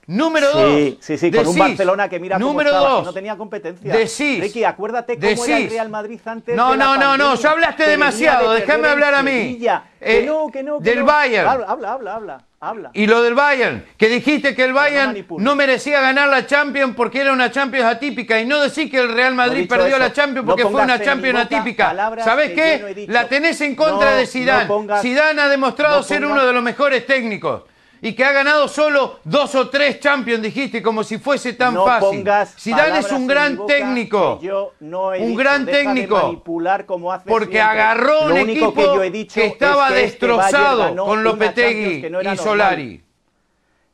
Número 0.07 0.47
Sí, 0.53 0.91
dos. 0.91 1.05
sí, 1.05 1.17
sí, 1.17 1.29
con 1.31 1.39
un 1.41 1.45
Decís, 1.47 1.59
Barcelona 1.59 2.07
que 2.07 2.17
mira 2.17 2.37
cómo 2.37 2.47
Número 2.47 2.69
estaba, 2.69 2.89
dos. 2.89 2.99
que 3.01 3.05
no 3.07 3.13
tenía 3.13 3.35
competencia. 3.35 3.93
Decís. 3.93 4.39
Ricky, 4.39 4.63
acuérdate 4.63 5.15
cómo 5.19 5.27
era 5.45 5.57
el 5.57 5.63
decís. 5.63 5.71
Real 5.73 5.89
Madrid 5.89 6.19
antes 6.25 6.55
No, 6.55 6.71
de 6.71 6.77
la 6.77 6.85
no, 6.85 6.95
no, 6.95 6.99
no, 7.01 7.07
pandemia, 7.25 7.35
ya 7.41 7.51
hablaste 7.51 7.89
demasiado, 7.89 8.53
de 8.53 8.59
déjame 8.61 8.87
hablar 8.87 9.13
a 9.15 9.21
mí. 9.23 9.31
Sevilla. 9.31 9.83
Eh, 9.99 10.21
que 10.21 10.25
no, 10.25 10.47
que 10.49 10.63
no, 10.63 10.79
que 10.79 10.89
del 10.91 10.99
no. 10.99 11.05
Bayern. 11.05 11.47
Habla, 11.49 11.65
habla, 11.67 11.93
habla, 12.13 12.41
habla. 12.61 12.91
Y 12.93 13.05
lo 13.05 13.21
del 13.21 13.33
Bayern, 13.33 13.83
que 13.97 14.07
dijiste 14.07 14.55
que 14.55 14.63
el 14.63 14.71
Bayern 14.71 15.25
no 15.39 15.55
merecía 15.57 15.99
ganar 15.99 16.29
la 16.29 16.45
Champions 16.45 16.93
porque 16.95 17.19
era 17.19 17.33
una 17.33 17.51
Champions 17.51 17.85
atípica 17.87 18.39
y 18.39 18.45
no 18.45 18.61
decir 18.61 18.89
que 18.89 18.99
el 18.99 19.11
Real 19.13 19.35
Madrid 19.35 19.67
perdió 19.67 19.87
eso. 19.87 19.99
la 19.99 20.13
Champions 20.13 20.45
No 20.45 20.51
porque 20.51 20.63
fue 20.71 20.81
una 20.83 21.03
Champions 21.03 21.43
boca 21.43 21.57
atípica. 21.57 22.23
¿Sabes 22.23 22.51
qué? 22.53 22.79
yo 22.95 23.07
no. 23.07 23.13
La 23.13 23.27
tenés 23.27 23.59
en 23.59 23.75
contra 23.75 24.11
No, 24.11 24.15
de 24.15 24.23
no 24.23 24.29
Zidane. 24.29 24.67
pongas- 24.67 25.01
Zidane 25.01 25.41
ha 25.41 25.49
demostrado 25.49 25.97
no 25.97 26.03
ser 26.03 26.25
uno 26.25 26.45
de 26.45 26.53
los 26.53 26.63
mejores 26.63 27.05
técnicos. 27.05 27.63
Y 28.01 28.13
que 28.13 28.23
ha 28.23 28.31
ganado 28.31 28.67
solo 28.67 29.19
dos 29.23 29.55
o 29.55 29.69
tres 29.69 29.99
Champions, 29.99 30.41
dijiste, 30.43 30.83
como 30.83 31.03
si 31.03 31.17
fuese 31.17 31.53
tan 31.53 31.73
no 31.73 31.85
fácil. 31.85 32.09
pongas 32.19 32.55
Zidane 32.59 32.99
es 32.99 33.11
un 33.11 33.25
gran 33.27 33.65
técnico. 33.65 34.39
yo 34.41 34.73
no 34.81 35.13
he 35.13 35.19
un 35.21 35.27
dicho. 35.29 35.39
gran 35.39 35.65
técnico. 35.65 36.15
manipular 36.15 36.85
como 36.85 37.11
haces 37.11 37.27
Porque 37.27 37.53
siempre. 37.57 37.61
agarró 37.61 38.25
un 38.27 38.37
equipo 38.37 38.73
que, 38.73 38.83
yo 38.83 39.03
he 39.03 39.09
dicho 39.11 39.33
que 39.35 39.47
estaba 39.47 39.87
es 39.87 39.93
que 39.93 40.03
este 40.05 40.27
destrozado 40.27 40.77
ganó 40.83 41.05
con 41.05 41.23
Lopetegui 41.23 42.09
no 42.09 42.21
y. 42.21 42.37
Solari. 42.37 43.03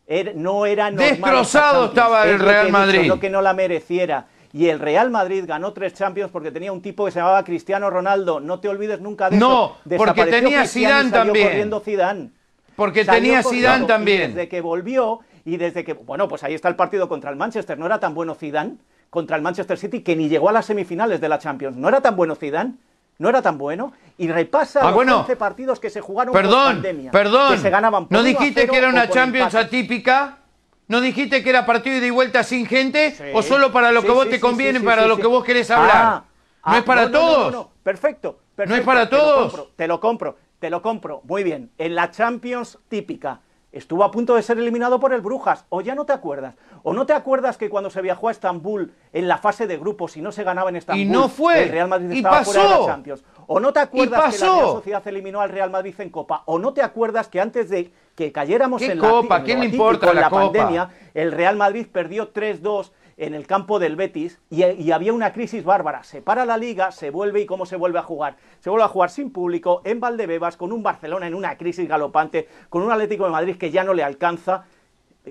Era- 0.05 0.31
no 0.35 0.65
era 0.65 0.91
normal 0.91 1.09
Destrozado 1.11 1.85
estaba 1.85 2.25
Es 2.25 2.31
el 2.33 2.39
Real 2.39 2.55
he 2.63 2.65
dicho, 2.65 2.71
Madrid. 2.77 3.07
no 3.07 3.19
que 3.19 3.29
no 3.29 3.41
la 3.41 3.53
mereciera. 3.53 4.25
Y 4.51 4.67
el 4.67 4.79
Real 4.79 5.09
Madrid 5.09 5.45
ganó 5.47 5.71
tres 5.73 5.93
Champions 5.93 6.29
porque 6.29 6.51
tenía 6.51 6.71
un 6.71 6.81
tipo 6.81 7.05
que 7.05 7.11
se 7.11 7.19
llamaba 7.19 7.43
Cristiano 7.43 7.89
Ronaldo. 7.89 8.39
No 8.39 8.59
te 8.59 8.67
olvides 8.67 8.99
nunca 8.99 9.29
de 9.29 9.37
No, 9.37 9.77
eso. 9.85 9.97
porque 9.97 10.25
Desapareció 10.25 10.39
tenía 10.41 10.67
Zidane 10.67 11.09
también. 11.09 11.47
corriendo 11.47 11.79
Zidane. 11.79 12.29
Porque 12.75 13.05
Salió 13.05 13.21
tenía. 13.33 13.43
Zidane 13.43 13.83
Y 13.83 13.87
también. 13.87 14.33
desde 14.33 14.47
que 14.49 14.61
volvió 14.61 15.19
y 15.45 15.57
desde 15.57 15.83
que, 15.83 15.93
bueno, 15.93 16.27
pues 16.27 16.43
ahí 16.43 16.53
está 16.53 16.69
el 16.69 16.75
partido 16.75 17.07
contra 17.09 17.29
el 17.29 17.35
Manchester. 17.35 17.77
No 17.77 17.85
era 17.85 17.99
tan 17.99 18.13
bueno 18.13 18.35
Zidane 18.35 18.75
contra 19.09 19.35
el 19.35 19.41
Manchester 19.41 19.77
City 19.77 20.01
que 20.01 20.15
ni 20.15 20.29
llegó 20.29 20.49
a 20.49 20.51
las 20.51 20.65
semifinales 20.65 21.21
de 21.21 21.29
la 21.29 21.37
Champions. 21.39 21.77
No 21.77 21.87
era 21.89 22.01
tan 22.01 22.15
bueno 22.15 22.35
Zidane. 22.35 22.73
No 23.19 23.29
era 23.29 23.41
tan 23.43 23.57
bueno. 23.59 23.93
Y 24.17 24.27
repasa 24.27 24.79
Ah, 24.81 24.85
los 24.85 24.95
bueno. 24.95 25.19
11 25.19 25.35
partidos 25.35 25.79
que 25.79 25.89
se 25.91 26.01
jugaron 26.01 26.33
Perdón, 26.33 26.73
pandemia. 26.75 27.11
perdón. 27.11 27.53
Que 27.53 27.59
se 27.59 27.69
ganaban 27.69 28.05
por 28.07 28.11
¿No 28.11 28.19
1 28.21 28.27
a 28.27 28.29
dijiste 28.29 28.61
0 28.61 28.71
que 28.71 28.77
era 28.79 28.89
una 28.89 29.09
Champions 29.09 29.53
atípica? 29.55 30.39
¿No 30.87 30.99
dijiste 30.99 31.43
que 31.43 31.49
era 31.49 31.65
partido 31.65 31.97
ida 31.97 32.07
y 32.07 32.09
vuelta 32.09 32.43
sin 32.43 32.65
gente? 32.65 33.11
Sí. 33.11 33.23
¿O 33.33 33.41
solo 33.43 33.71
para 33.71 33.91
lo 33.91 34.01
que 34.01 34.07
Sí, 34.09 34.13
vos 34.13 34.25
sí, 34.25 34.31
te 34.31 34.39
conviene, 34.39 34.79
para 34.81 35.05
lo 35.07 35.17
que 35.17 35.27
vos 35.27 35.43
querés 35.43 35.69
hablar? 35.71 35.91
Ah, 35.95 36.23
¿No 36.65 36.71
ah, 36.73 36.77
es 36.79 36.83
para 36.83 37.03
no, 37.03 37.09
no, 37.09 37.13
no, 37.13 37.19
todos? 37.27 37.51
no, 37.53 37.59
no. 37.59 37.69
Perfecto, 37.83 38.39
perfecto. 38.55 38.79
es 38.79 38.85
para 38.85 39.07
te 39.09 39.15
lo 39.15 39.21
todos? 39.21 39.41
compro, 39.53 39.71
te 39.75 39.87
lo 39.87 39.99
compro, 39.99 40.37
te 40.63 40.69
lo 40.69 40.81
compro. 40.81 41.19
Muy 41.25 41.43
bien. 41.43 41.71
En 41.77 41.93
la 41.93 42.09
Champions 42.09 42.79
típica 42.87 43.41
estuvo 43.73 44.01
a 44.05 44.11
punto 44.11 44.35
de 44.35 44.41
ser 44.43 44.57
eliminado 44.57 44.97
por 44.97 45.11
el 45.11 45.19
Brujas. 45.19 45.65
¿O 45.67 45.81
ya 45.81 45.93
no 45.93 46.05
te 46.05 46.13
acuerdas? 46.13 46.55
¿O 46.83 46.93
no 46.93 47.05
te 47.05 47.11
acuerdas 47.11 47.57
que 47.57 47.69
cuando 47.69 47.89
se 47.89 48.01
viajó 48.01 48.29
a 48.29 48.31
Estambul 48.31 48.93
en 49.11 49.27
la 49.27 49.39
fase 49.39 49.67
de 49.67 49.77
grupos 49.77 50.15
y 50.15 50.21
no 50.21 50.31
se 50.31 50.45
ganaba 50.45 50.69
en 50.69 50.77
Estambul, 50.77 51.01
Y 51.05 51.09
no 51.09 51.27
fue. 51.27 51.63
el 51.63 51.69
Real 51.69 51.89
Madrid 51.89 52.11
Y 52.11 52.17
estaba 52.19 52.45
fuera 52.45 52.61
de 52.63 52.69
pasó. 52.69 52.79
la 52.79 52.85
Champions? 52.93 53.23
¿O 53.45 53.59
no 53.59 53.73
te 53.73 53.79
acuerdas 53.81 54.19
que 54.21 54.39
la 54.39 54.45
pasó. 54.47 54.55
Real 54.61 54.71
Sociedad 54.71 55.07
eliminó 55.09 55.41
al 55.41 55.49
Real 55.49 55.69
Madrid 55.69 55.95
en 55.97 56.09
Copa? 56.11 56.43
¿O 56.45 56.59
no 56.59 56.71
te 56.73 56.81
acuerdas 56.81 57.27
que 57.27 57.41
antes 57.41 57.67
de 57.69 57.91
que 58.15 58.31
cayéramos 58.31 58.81
¿Qué 58.81 58.93
en 58.93 59.01
la 59.01 59.09
Copa? 59.09 59.37
en 59.39 59.43
¿Quién 59.43 59.59
le 59.59 59.65
importa 59.65 60.13
la 60.13 60.21
la 60.21 60.29
Copa? 60.29 60.43
pandemia, 60.43 60.89
el 61.13 61.33
Real 61.33 61.57
Madrid 61.57 61.87
perdió 61.91 62.31
3-2 62.31 62.91
en 63.17 63.33
el 63.33 63.47
campo 63.47 63.79
del 63.79 63.95
Betis 63.95 64.39
y, 64.49 64.63
y 64.63 64.91
había 64.91 65.13
una 65.13 65.33
crisis 65.33 65.63
bárbara. 65.63 66.03
Se 66.03 66.21
para 66.21 66.45
la 66.45 66.57
liga, 66.57 66.91
se 66.91 67.09
vuelve 67.09 67.41
y 67.41 67.45
cómo 67.45 67.65
se 67.65 67.75
vuelve 67.75 67.99
a 67.99 68.03
jugar. 68.03 68.37
Se 68.59 68.69
vuelve 68.69 68.85
a 68.85 68.89
jugar 68.89 69.09
sin 69.09 69.31
público, 69.31 69.81
en 69.85 69.99
Valdebebas, 69.99 70.57
con 70.57 70.71
un 70.71 70.83
Barcelona 70.83 71.27
en 71.27 71.35
una 71.35 71.57
crisis 71.57 71.87
galopante, 71.87 72.47
con 72.69 72.81
un 72.81 72.91
Atlético 72.91 73.25
de 73.25 73.31
Madrid 73.31 73.57
que 73.57 73.71
ya 73.71 73.83
no 73.83 73.93
le 73.93 74.03
alcanza. 74.03 74.65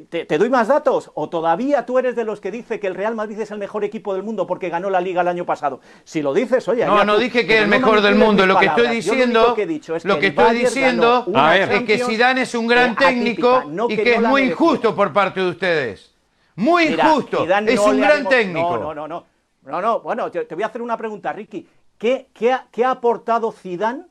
¿Te, 0.09 0.25
te 0.25 0.39
doy 0.39 0.49
más 0.49 0.69
datos? 0.69 1.11
¿O 1.13 1.29
todavía 1.29 1.85
tú 1.85 1.99
eres 1.99 2.17
de 2.17 2.25
los 2.25 2.41
que 2.41 2.51
dice 2.51 2.81
que 2.81 2.87
el 2.87 2.95
Real 2.95 3.15
Madrid 3.15 3.39
es 3.39 3.51
el 3.51 3.59
mejor 3.59 3.85
equipo 3.85 4.15
del 4.15 4.23
mundo 4.23 4.47
porque 4.47 4.71
ganó 4.71 4.89
la 4.89 5.03
liga 5.03 5.21
el 5.21 5.29
año 5.29 5.45
pasado? 5.45 5.81
Si 6.05 6.23
lo 6.23 6.33
dices, 6.33 6.67
oye... 6.69 6.87
No, 6.87 7.05
no 7.05 7.17
tú, 7.17 7.21
dije 7.21 7.47
que 7.47 7.57
es 7.57 7.63
el 7.65 7.69
mejor 7.69 8.01
del 8.01 8.15
mundo. 8.15 8.47
Lo 8.47 8.59
que 8.59 8.67
estoy 8.67 8.89
diciendo, 8.89 9.49
lo 9.49 9.55
que 9.55 9.63
he 9.65 9.67
dicho 9.67 9.95
es 9.95 10.07
lo 10.07 10.15
que 10.15 10.21
que 10.21 10.27
estoy 10.29 10.59
diciendo 10.61 11.27
es 11.53 11.83
que 11.83 11.99
Zidane 11.99 12.43
es 12.43 12.55
un 12.55 12.67
gran 12.67 12.97
técnico 12.97 13.65
no 13.69 13.87
y 13.91 13.97
que 13.97 14.15
es 14.15 14.23
muy 14.23 14.43
injusto 14.45 14.95
por 14.95 15.13
parte 15.13 15.41
de 15.41 15.51
ustedes. 15.51 16.12
Muy 16.57 16.89
Mira, 16.91 17.05
injusto. 17.09 17.43
Zidane 17.43 17.73
Es 17.73 17.77
no 17.81 17.87
un 17.87 18.01
gran 18.01 18.11
haremos- 18.13 18.29
técnico. 18.31 18.77
No, 18.79 18.95
no, 18.95 18.95
no, 18.95 19.09
no. 19.09 19.25
No, 19.65 19.81
no, 19.81 20.01
bueno, 20.01 20.31
te, 20.31 20.45
te 20.45 20.55
voy 20.55 20.65
a 20.65 20.67
hacer 20.67 20.83
una 20.83 20.97
pregunta, 20.97 21.33
Ricky. 21.33 21.67
¿Qué, 21.97 22.29
qué 22.35 22.53
ha, 22.53 22.67
qué 22.73 22.85
ha 22.85 22.91
aportado 22.91 23.53
Zidane 23.53 24.03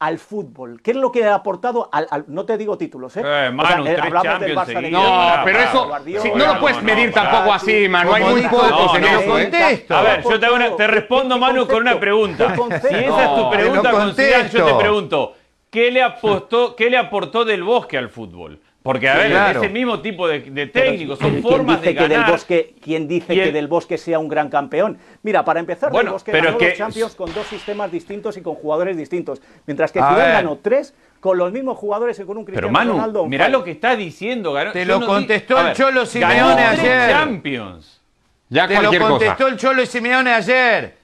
al 0.00 0.18
fútbol? 0.18 0.82
¿Qué 0.82 0.90
es 0.90 0.96
lo 0.96 1.12
que 1.12 1.24
ha 1.24 1.34
aportado 1.36 1.88
al, 1.92 2.08
al- 2.10 2.24
no 2.26 2.44
te 2.44 2.58
digo 2.58 2.76
títulos, 2.76 3.16
eh? 3.16 3.22
Eh, 3.24 3.50
Manu, 3.52 3.84
tres 3.84 4.00
hablamos 4.00 4.40
del 4.40 4.56
Barça 4.56 4.80
de 4.82 4.90
No, 4.90 5.00
pará, 5.00 5.42
pero 5.44 5.58
pará, 5.58 5.70
eso 5.70 5.86
Guardiola, 5.86 6.30
no 6.36 6.54
lo 6.54 6.60
puedes 6.60 6.76
no, 6.78 6.82
medir 6.82 7.06
no, 7.08 7.14
tampoco 7.14 7.52
así, 7.52 7.88
Manu. 7.88 8.12
Hay 8.14 8.24
muy 8.24 8.42
pocos 8.42 8.70
no, 8.70 8.96
en 8.96 9.02
no, 9.02 9.08
eso, 9.08 9.38
¿eh? 9.38 9.42
contesto. 9.44 9.96
A 9.96 10.02
ver, 10.02 10.22
yo 10.24 10.40
te, 10.40 10.50
una- 10.50 10.70
te 10.70 10.76
¿Qué- 10.76 10.86
respondo, 10.88 11.38
Manu, 11.38 11.66
con 11.68 11.76
una 11.76 12.00
pregunta. 12.00 12.54
Si 12.56 12.94
esa 12.94 13.22
es 13.24 13.34
tu 13.36 13.42
No, 13.42 13.50
pregunta 13.50 13.90
con 13.92 14.14
Zidane, 14.14 14.48
yo 14.50 14.64
te 14.66 14.74
pregunto, 14.74 15.34
¿qué 15.70 15.90
le, 15.92 16.02
apostó, 16.02 16.74
¿qué 16.74 16.90
le 16.90 16.98
aportó 16.98 17.44
Del 17.44 17.62
Bosque 17.62 17.96
al 17.96 18.10
fútbol? 18.10 18.60
Porque, 18.86 19.08
a 19.08 19.16
ver, 19.16 19.30
claro. 19.32 19.60
es 19.60 19.66
el 19.66 19.72
mismo 19.72 20.00
tipo 20.00 20.28
de, 20.28 20.38
de 20.42 20.66
Pero, 20.68 20.90
técnicos, 20.92 21.18
son 21.18 21.30
¿quién 21.32 21.42
formas 21.42 21.80
dice 21.80 21.88
de 21.92 21.94
que 21.96 22.02
ganar. 22.08 22.24
Del 22.26 22.32
Bosque, 22.32 22.74
¿Quién 22.80 23.08
dice 23.08 23.32
el- 23.32 23.42
que 23.42 23.50
Del 23.52 23.66
Bosque 23.66 23.98
sea 23.98 24.20
un 24.20 24.28
gran 24.28 24.48
campeón? 24.48 24.96
Mira, 25.24 25.44
para 25.44 25.58
empezar, 25.58 25.90
Bueno, 25.90 26.10
Del 26.10 26.12
Bosque 26.12 26.30
pero 26.30 26.44
ganó 26.44 26.56
es 26.58 26.62
que- 26.62 26.68
los 26.68 26.78
Champions 26.78 27.14
con 27.16 27.34
dos 27.34 27.48
sistemas 27.48 27.90
distintos 27.90 28.36
y 28.36 28.42
con 28.42 28.54
jugadores 28.54 28.96
distintos. 28.96 29.42
Mientras 29.66 29.90
que 29.90 29.98
A 29.98 30.08
Zidane 30.08 30.32
ganó 30.34 30.58
tres 30.62 30.94
con 31.18 31.36
los 31.36 31.50
mismos 31.50 31.76
jugadores 31.76 32.16
y 32.20 32.22
con 32.22 32.38
un 32.38 32.44
Pero 32.44 32.58
Cristiano 32.68 32.72
Manu, 32.78 32.92
Ronaldo. 32.92 33.22
on 33.24 33.28
mirá 33.28 33.48
lo 33.48 33.64
que 33.64 33.72
está 33.72 33.96
diciendo. 33.96 34.52
ganó- 34.52 34.70
Te 34.70 34.86
yo 34.86 34.94
lo 34.94 35.00
no 35.00 35.06
contestó 35.08 35.56
a 35.56 35.60
el 35.62 35.66
ver, 35.66 35.76
Cholo 35.76 36.06
Simeone 36.06 36.62
ayer. 36.64 37.10
Champions. 37.10 38.00
Ya 38.48 38.68
Te 38.68 38.74
lo 38.74 38.80
cualquier 38.82 39.02
cosa. 39.02 39.10
contestó 39.10 39.46
el 39.48 39.56
Cholo 39.56 39.82
y 39.82 39.86
Simeone 39.86 40.32
ayer. 40.32 40.96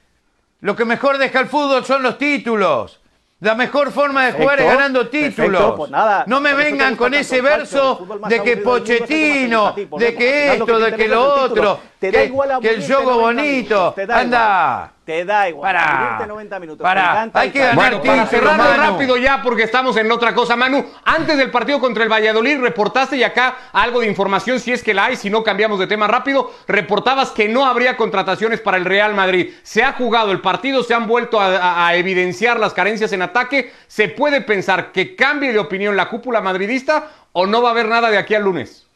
Lo 0.61 0.73
que 0.77 0.85
mejor 0.85 1.17
deja 1.17 1.41
el 1.41 1.47
fútbol 1.47 1.83
son 1.83 2.01
los 2.01 2.17
títulos. 2.17 3.01
La 3.43 3.55
mejor 3.55 3.91
forma 3.91 4.25
de 4.25 4.31
jugar 4.31 4.61
es 4.61 4.65
ganando 4.65 5.09
títulos. 5.09 5.73
Pues 5.75 5.91
nada, 5.91 6.23
no 6.27 6.39
me 6.39 6.53
vengan 6.53 6.95
con 6.95 7.13
ese 7.13 7.41
verso 7.41 8.07
de 8.29 8.41
que 8.41 8.55
Pochettino, 8.55 9.75
de 9.75 10.15
que 10.15 10.53
esto, 10.53 10.79
de 10.79 10.95
que 10.95 11.09
lo 11.09 11.43
otro, 11.43 11.77
que, 12.11 12.31
que 12.61 12.69
el 12.69 12.85
juego 12.85 13.19
bonito. 13.19 13.95
Anda. 14.09 14.91
Te 15.05 15.25
da 15.25 15.49
igual. 15.49 15.73
Para. 15.73 16.25
90 16.25 16.59
minutos. 16.59 16.83
Para. 16.83 17.29
Hay 17.33 17.51
que 17.51 17.59
ganar 17.59 17.75
bueno, 17.75 18.01
para 18.01 18.25
cerrarlo 18.25 18.73
rápido 18.73 19.17
ya, 19.17 19.41
porque 19.41 19.63
estamos 19.63 19.97
en 19.97 20.09
otra 20.11 20.33
cosa. 20.33 20.55
Manu, 20.55 20.85
antes 21.03 21.37
del 21.37 21.51
partido 21.51 21.79
contra 21.79 22.03
el 22.03 22.11
Valladolid, 22.11 22.59
reportaste 22.59 23.17
y 23.17 23.23
acá 23.23 23.55
algo 23.73 23.99
de 23.99 24.07
información, 24.07 24.59
si 24.59 24.71
es 24.71 24.81
que 24.81 24.93
la 24.93 25.05
hay, 25.05 25.17
si 25.17 25.29
no 25.29 25.43
cambiamos 25.43 25.79
de 25.79 25.87
tema 25.87 26.07
rápido. 26.07 26.51
Reportabas 26.67 27.31
que 27.31 27.49
no 27.49 27.65
habría 27.65 27.97
contrataciones 27.97 28.61
para 28.61 28.77
el 28.77 28.85
Real 28.85 29.13
Madrid. 29.13 29.53
Se 29.63 29.83
ha 29.83 29.93
jugado 29.93 30.31
el 30.31 30.39
partido, 30.39 30.83
se 30.83 30.93
han 30.93 31.07
vuelto 31.07 31.39
a, 31.39 31.87
a 31.87 31.95
evidenciar 31.95 32.59
las 32.59 32.73
carencias 32.73 33.11
en 33.11 33.21
ataque. 33.21 33.73
¿Se 33.87 34.07
puede 34.07 34.41
pensar 34.41 34.91
que 34.93 35.15
cambie 35.15 35.51
de 35.51 35.59
opinión 35.59 35.97
la 35.97 36.09
cúpula 36.09 36.39
madridista 36.39 37.09
o 37.33 37.45
no 37.45 37.61
va 37.61 37.69
a 37.69 37.71
haber 37.71 37.89
nada 37.89 38.09
de 38.09 38.17
aquí 38.17 38.35
al 38.35 38.43
lunes? 38.43 38.87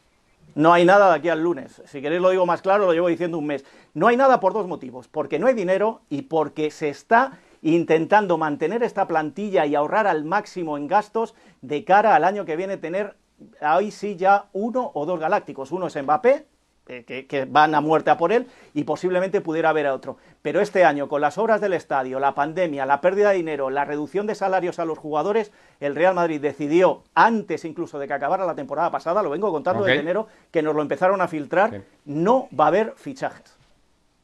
No 0.57 0.73
hay 0.73 0.85
nada 0.85 1.09
de 1.09 1.15
aquí 1.17 1.29
al 1.29 1.43
lunes. 1.43 1.83
Si 1.85 2.01
queréis 2.01 2.19
lo 2.19 2.31
digo 2.31 2.47
más 2.47 2.63
claro, 2.63 2.87
lo 2.87 2.93
llevo 2.93 3.09
diciendo 3.09 3.37
un 3.37 3.45
mes. 3.45 3.63
No 3.93 4.07
hay 4.07 4.17
nada 4.17 4.39
por 4.39 4.53
dos 4.53 4.67
motivos. 4.67 5.07
Porque 5.07 5.37
no 5.37 5.45
hay 5.45 5.53
dinero 5.53 6.01
y 6.09 6.23
porque 6.23 6.71
se 6.71 6.89
está 6.89 7.37
intentando 7.61 8.39
mantener 8.39 8.81
esta 8.81 9.07
plantilla 9.07 9.67
y 9.67 9.75
ahorrar 9.75 10.07
al 10.07 10.25
máximo 10.25 10.75
en 10.75 10.87
gastos 10.87 11.35
de 11.61 11.83
cara 11.83 12.15
al 12.15 12.23
año 12.23 12.43
que 12.43 12.55
viene 12.55 12.77
tener 12.77 13.17
ahí 13.61 13.91
sí 13.91 14.15
ya 14.15 14.45
uno 14.51 14.89
o 14.95 15.05
dos 15.05 15.19
galácticos. 15.19 15.71
Uno 15.71 15.85
es 15.85 16.03
Mbappé, 16.03 16.47
que, 16.87 17.47
van 17.49 17.75
a 17.75 17.81
muerte 17.81 18.09
a 18.09 18.17
por 18.17 18.31
él 18.31 18.47
y 18.73 18.83
posiblemente 18.83 19.41
pudiera 19.41 19.69
haber 19.69 19.87
otro. 19.87 20.17
Pero 20.41 20.61
este 20.61 20.85
año, 20.85 21.09
con 21.09 21.21
las 21.21 21.37
obras 21.37 21.59
del 21.59 21.73
estadio, 21.73 22.19
la 22.19 22.33
pandemia, 22.33 22.85
la 22.85 23.01
pérdida 23.01 23.29
de 23.29 23.37
dinero, 23.37 23.69
la 23.69 23.85
reducción 23.85 24.25
de 24.27 24.35
salarios 24.35 24.79
a 24.79 24.85
los 24.85 24.97
jugadores, 24.97 25.51
el 25.79 25.95
Real 25.95 26.15
Madrid 26.15 26.39
decidió, 26.39 27.03
antes 27.13 27.65
incluso 27.65 27.99
de 27.99 28.07
que 28.07 28.13
acabara 28.13 28.45
la 28.45 28.55
temporada 28.55 28.89
pasada, 28.89 29.21
lo 29.21 29.29
vengo 29.29 29.51
contando 29.51 29.83
desde 29.83 29.99
enero, 29.99 30.27
que 30.51 30.61
nos 30.61 30.75
lo 30.75 30.81
empezaron 30.81 31.21
a 31.21 31.27
filtrar, 31.27 31.81
no 32.05 32.47
va 32.57 32.65
a 32.65 32.67
haber 32.69 32.93
fichajes. 32.95 33.56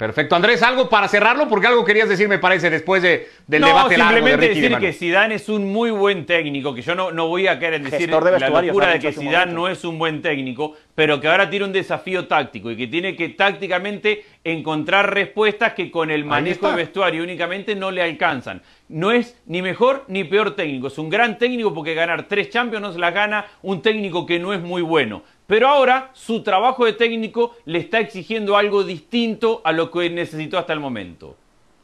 Perfecto, 0.03 0.35
Andrés, 0.35 0.61
algo 0.61 0.89
para 0.89 1.07
cerrarlo, 1.07 1.47
porque 1.47 1.67
algo 1.67 1.85
querías 1.85 2.09
decir, 2.09 2.27
me 2.27 2.37
parece, 2.37 2.69
después 2.69 3.01
de, 3.01 3.29
del 3.47 3.61
no, 3.61 3.67
debate 3.67 3.95
simplemente 3.95 4.31
largo 4.31 4.41
de 4.41 4.49
decir 4.49 4.77
que 4.77 4.91
Zidane 4.91 5.35
es 5.35 5.47
un 5.47 5.71
muy 5.71 5.91
buen 5.91 6.25
técnico, 6.25 6.75
que 6.75 6.81
yo 6.81 6.93
no, 6.93 7.13
no 7.13 7.29
voy 7.29 7.47
a 7.47 7.57
querer 7.57 7.81
decir 7.81 8.09
la 8.09 8.49
locura 8.49 8.89
de 8.89 8.99
que 8.99 9.13
Zidane 9.13 9.53
no 9.53 9.69
es 9.69 9.85
un 9.85 9.97
buen 9.97 10.21
técnico, 10.21 10.75
pero 10.93 11.21
que 11.21 11.29
ahora 11.29 11.49
tiene 11.49 11.67
un 11.67 11.71
desafío 11.71 12.27
táctico 12.27 12.69
y 12.69 12.75
que 12.75 12.87
tiene 12.87 13.15
que 13.15 13.29
tácticamente 13.29 14.25
encontrar 14.43 15.13
respuestas 15.13 15.71
que 15.71 15.89
con 15.89 16.11
el 16.11 16.25
manejo 16.25 16.69
de 16.69 16.75
vestuario 16.75 17.23
únicamente 17.23 17.73
no 17.73 17.89
le 17.89 18.01
alcanzan. 18.01 18.61
No 18.89 19.13
es 19.13 19.41
ni 19.45 19.61
mejor 19.61 20.03
ni 20.09 20.25
peor 20.25 20.53
técnico, 20.53 20.87
es 20.87 20.97
un 20.97 21.09
gran 21.09 21.37
técnico 21.37 21.73
porque 21.73 21.93
ganar 21.93 22.27
tres 22.27 22.49
Champions 22.49 22.81
no 22.81 22.91
se 22.91 22.99
las 22.99 23.13
gana 23.13 23.45
un 23.61 23.81
técnico 23.81 24.25
que 24.25 24.37
no 24.37 24.53
es 24.53 24.59
muy 24.59 24.81
bueno. 24.81 25.23
Pero 25.47 25.67
ahora 25.67 26.11
su 26.13 26.41
trabajo 26.41 26.85
de 26.85 26.93
técnico 26.93 27.55
le 27.65 27.79
está 27.79 27.99
exigiendo 27.99 28.55
algo 28.55 28.83
distinto 28.83 29.61
a 29.63 29.71
lo 29.71 29.91
que 29.91 30.09
necesitó 30.09 30.57
hasta 30.57 30.73
el 30.73 30.79
momento. 30.79 31.35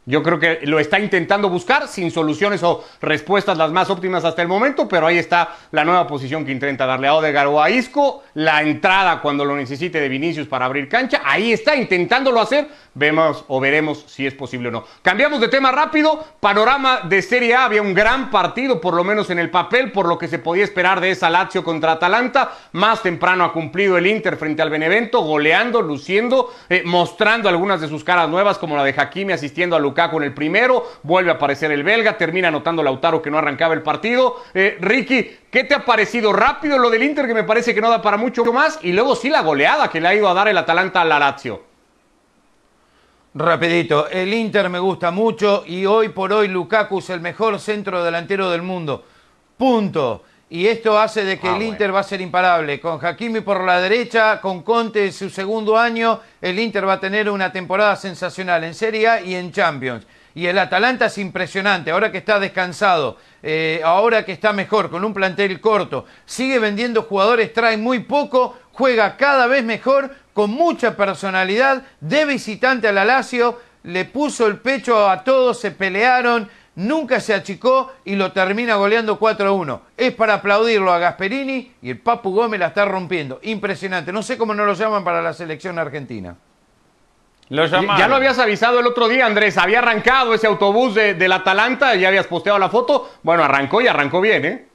Yo 0.10 0.24
creo 0.24 0.40
que 0.40 0.62
lo 0.64 0.80
está 0.80 1.00
intentando 1.00 1.50
buscar 1.50 1.88
sin 1.88 2.10
soluciones 2.10 2.64
o 2.64 2.84
respuestas 3.00 3.60
las 3.60 3.72
más 3.72 3.92
óptimas 3.92 4.26
hasta 4.26 4.42
el 4.42 4.48
momento, 4.48 4.88
pero 4.88 5.06
ahí 5.06 5.20
está 5.20 5.56
la 5.70 5.86
nueva 5.86 6.08
posición 6.08 6.44
que 6.44 6.52
intenta 6.52 6.88
darle 6.88 7.08
a 7.08 7.14
Odegaard 7.14 7.48
o 7.48 7.62
a 7.62 7.70
Isco, 7.70 8.24
la 8.34 8.64
entrada 8.64 9.22
cuando 9.22 9.46
lo 9.46 9.56
necesite 9.56 10.02
de 10.02 10.10
Vinicius 10.10 10.48
para 10.48 10.66
abrir 10.66 10.90
cancha, 10.90 11.22
ahí 11.24 11.54
está 11.54 11.76
intentándolo 11.76 12.42
hacer, 12.42 12.70
vemos 12.96 13.46
o 13.50 13.60
veremos 13.60 14.04
si 14.08 14.26
es 14.26 14.34
posible 14.34 14.70
o 14.70 14.72
no. 14.72 14.84
Cambiamos 15.04 15.42
de 15.42 15.48
tema 15.48 15.72
rápido, 15.72 16.26
panorama 16.40 17.02
de 17.04 17.22
Serie 17.22 17.54
A, 17.54 17.66
había 17.66 17.84
un 17.84 17.94
gran 17.94 18.32
partido, 18.32 18.82
por 18.82 18.96
lo 18.96 19.04
menos 19.04 19.30
en 19.30 19.38
el 19.38 19.52
papel, 19.52 19.92
por 19.92 20.08
lo 20.08 20.18
que 20.18 20.28
se 20.28 20.40
podía 20.40 20.64
esperar 20.64 21.02
de 21.02 21.12
esa 21.12 21.30
Lazio 21.30 21.64
contra 21.64 21.92
Atalanta, 21.92 22.54
más 22.72 23.04
temprano 23.04 23.44
ha 23.44 23.54
cumplido 23.54 23.96
el 23.96 24.08
Inter 24.08 24.38
frente 24.38 24.64
al 24.64 24.72
Benevento, 24.72 25.22
goleando, 25.22 25.84
luciendo, 25.84 26.52
eh, 26.68 26.82
mostrando 26.84 27.48
algunas 27.48 27.80
de 27.80 27.88
sus 27.88 28.04
caras 28.04 28.28
nuevas, 28.28 28.58
como 28.58 28.76
la 28.76 28.84
de 28.84 28.96
Hakimi 28.98 29.34
asistiendo 29.34 29.76
a 29.76 29.80
Lucas 29.80 29.99
con 30.08 30.24
el 30.24 30.36
primero, 30.36 30.86
vuelve 31.02 31.32
a 31.32 31.34
aparecer 31.34 31.72
el 31.72 31.84
belga, 31.84 32.16
termina 32.16 32.50
anotando 32.50 32.84
Lautaro 32.84 33.24
que 33.24 33.32
no 33.32 33.40
arrancaba 33.40 33.74
el 33.74 33.82
partido. 33.82 34.44
Eh, 34.54 34.78
Ricky, 34.80 35.38
¿qué 35.50 35.64
te 35.64 35.74
ha 35.74 35.84
parecido 35.84 36.32
rápido 36.32 36.78
lo 36.78 36.92
del 36.92 37.02
Inter 37.02 37.26
que 37.26 37.34
me 37.34 37.44
parece 37.44 37.74
que 37.74 37.82
no 37.82 37.90
da 37.90 38.04
para 38.04 38.18
mucho 38.18 38.46
más? 38.54 38.80
Y 38.84 38.92
luego 38.92 39.16
sí 39.16 39.30
la 39.30 39.42
goleada 39.42 39.90
que 39.90 40.00
le 40.00 40.08
ha 40.08 40.14
ido 40.14 40.30
a 40.30 40.36
dar 40.36 40.48
el 40.48 40.58
Atalanta 40.60 41.02
a 41.02 41.06
la 41.06 41.18
Lazio. 41.18 41.64
Rapidito, 43.34 44.08
el 44.10 44.34
Inter 44.34 44.70
me 44.70 44.80
gusta 44.80 45.10
mucho 45.10 45.64
y 45.66 45.86
hoy 45.86 46.10
por 46.10 46.34
hoy 46.34 46.48
Lukaku 46.48 47.00
es 47.00 47.10
el 47.10 47.22
mejor 47.22 47.60
centro 47.60 48.04
delantero 48.04 48.50
del 48.52 48.62
mundo. 48.62 49.04
Punto. 49.58 50.24
Y 50.52 50.66
esto 50.66 50.98
hace 51.00 51.24
de 51.24 51.38
que 51.38 51.48
ah, 51.48 51.56
el 51.56 51.62
Inter 51.62 51.94
va 51.94 52.00
a 52.00 52.04
ser 52.04 52.22
imparable. 52.22 52.80
Con 52.80 53.04
Hakimi 53.04 53.42
por 53.42 53.64
la 53.64 53.80
derecha, 53.80 54.42
con 54.42 54.64
Conte 54.64 55.06
en 55.06 55.14
su 55.14 55.30
segundo 55.30 55.78
año, 55.78 56.20
el 56.42 56.58
Inter 56.58 56.88
va 56.88 56.94
a 56.94 57.00
tener 57.00 57.30
una 57.30 57.52
temporada 57.52 57.96
sensacional 57.96 58.64
en 58.64 58.74
Serie 58.74 59.08
A 59.08 59.22
y 59.22 59.36
en 59.36 59.52
Champions. 59.52 60.08
Y 60.34 60.48
el 60.48 60.58
Atalanta 60.58 61.06
es 61.06 61.18
impresionante, 61.20 61.92
ahora 61.92 62.12
que 62.12 62.20
está 62.20 62.40
descansado, 62.40 63.18
eh, 63.44 63.82
ahora 63.84 64.26
que 64.26 64.32
está 64.32 64.54
mejor, 64.54 64.90
con 64.90 65.04
un 65.04 65.14
plantel 65.14 65.60
corto, 65.60 66.06
sigue 66.26 66.60
vendiendo 66.60 67.04
jugadores, 67.04 67.52
trae 67.54 67.78
muy 67.78 68.00
poco, 68.00 68.58
juega 68.72 69.18
cada 69.18 69.48
vez 69.48 69.64
mejor, 69.64 70.16
con 70.34 70.52
mucha 70.52 70.96
personalidad, 70.96 71.84
de 72.00 72.26
visitante 72.26 72.88
al 72.88 72.96
Lazio, 72.96 73.60
le 73.84 74.06
puso 74.06 74.48
el 74.48 74.58
pecho 74.58 75.10
a 75.10 75.24
todos, 75.24 75.60
se 75.60 75.72
pelearon, 75.72 76.50
nunca 76.80 77.20
se 77.20 77.34
achicó 77.34 77.92
y 78.06 78.16
lo 78.16 78.32
termina 78.32 78.76
goleando 78.76 79.20
4-1. 79.20 79.80
Es 79.98 80.14
para 80.14 80.36
aplaudirlo 80.36 80.92
a 80.92 81.00
Gasperini 81.00 81.74
y 81.82 81.90
el 81.90 82.00
Papu 82.00 82.32
Gómez 82.32 82.60
la 82.60 82.68
está 82.68 82.86
rompiendo. 82.86 83.40
Impresionante. 83.44 84.14
No 84.14 84.24
sé 84.24 84.38
cómo 84.38 84.54
no 84.54 84.66
lo 84.66 84.74
llaman 84.74 85.04
para 85.04 85.22
la 85.22 85.34
selección 85.34 85.78
argentina. 85.78 86.36
Lo 87.50 87.66
ya 87.66 88.08
lo 88.08 88.16
habías 88.16 88.38
avisado 88.38 88.80
el 88.80 88.86
otro 88.86 89.08
día, 89.08 89.26
Andrés. 89.26 89.58
Había 89.58 89.80
arrancado 89.80 90.34
ese 90.36 90.48
autobús 90.48 90.94
de, 90.94 91.16
del 91.16 91.32
Atalanta, 91.32 91.96
ya 91.96 92.08
habías 92.08 92.28
posteado 92.28 92.60
la 92.60 92.70
foto. 92.70 93.10
Bueno, 93.24 93.44
arrancó 93.44 93.82
y 93.82 93.88
arrancó 93.88 94.22
bien, 94.22 94.46
¿eh? 94.46 94.66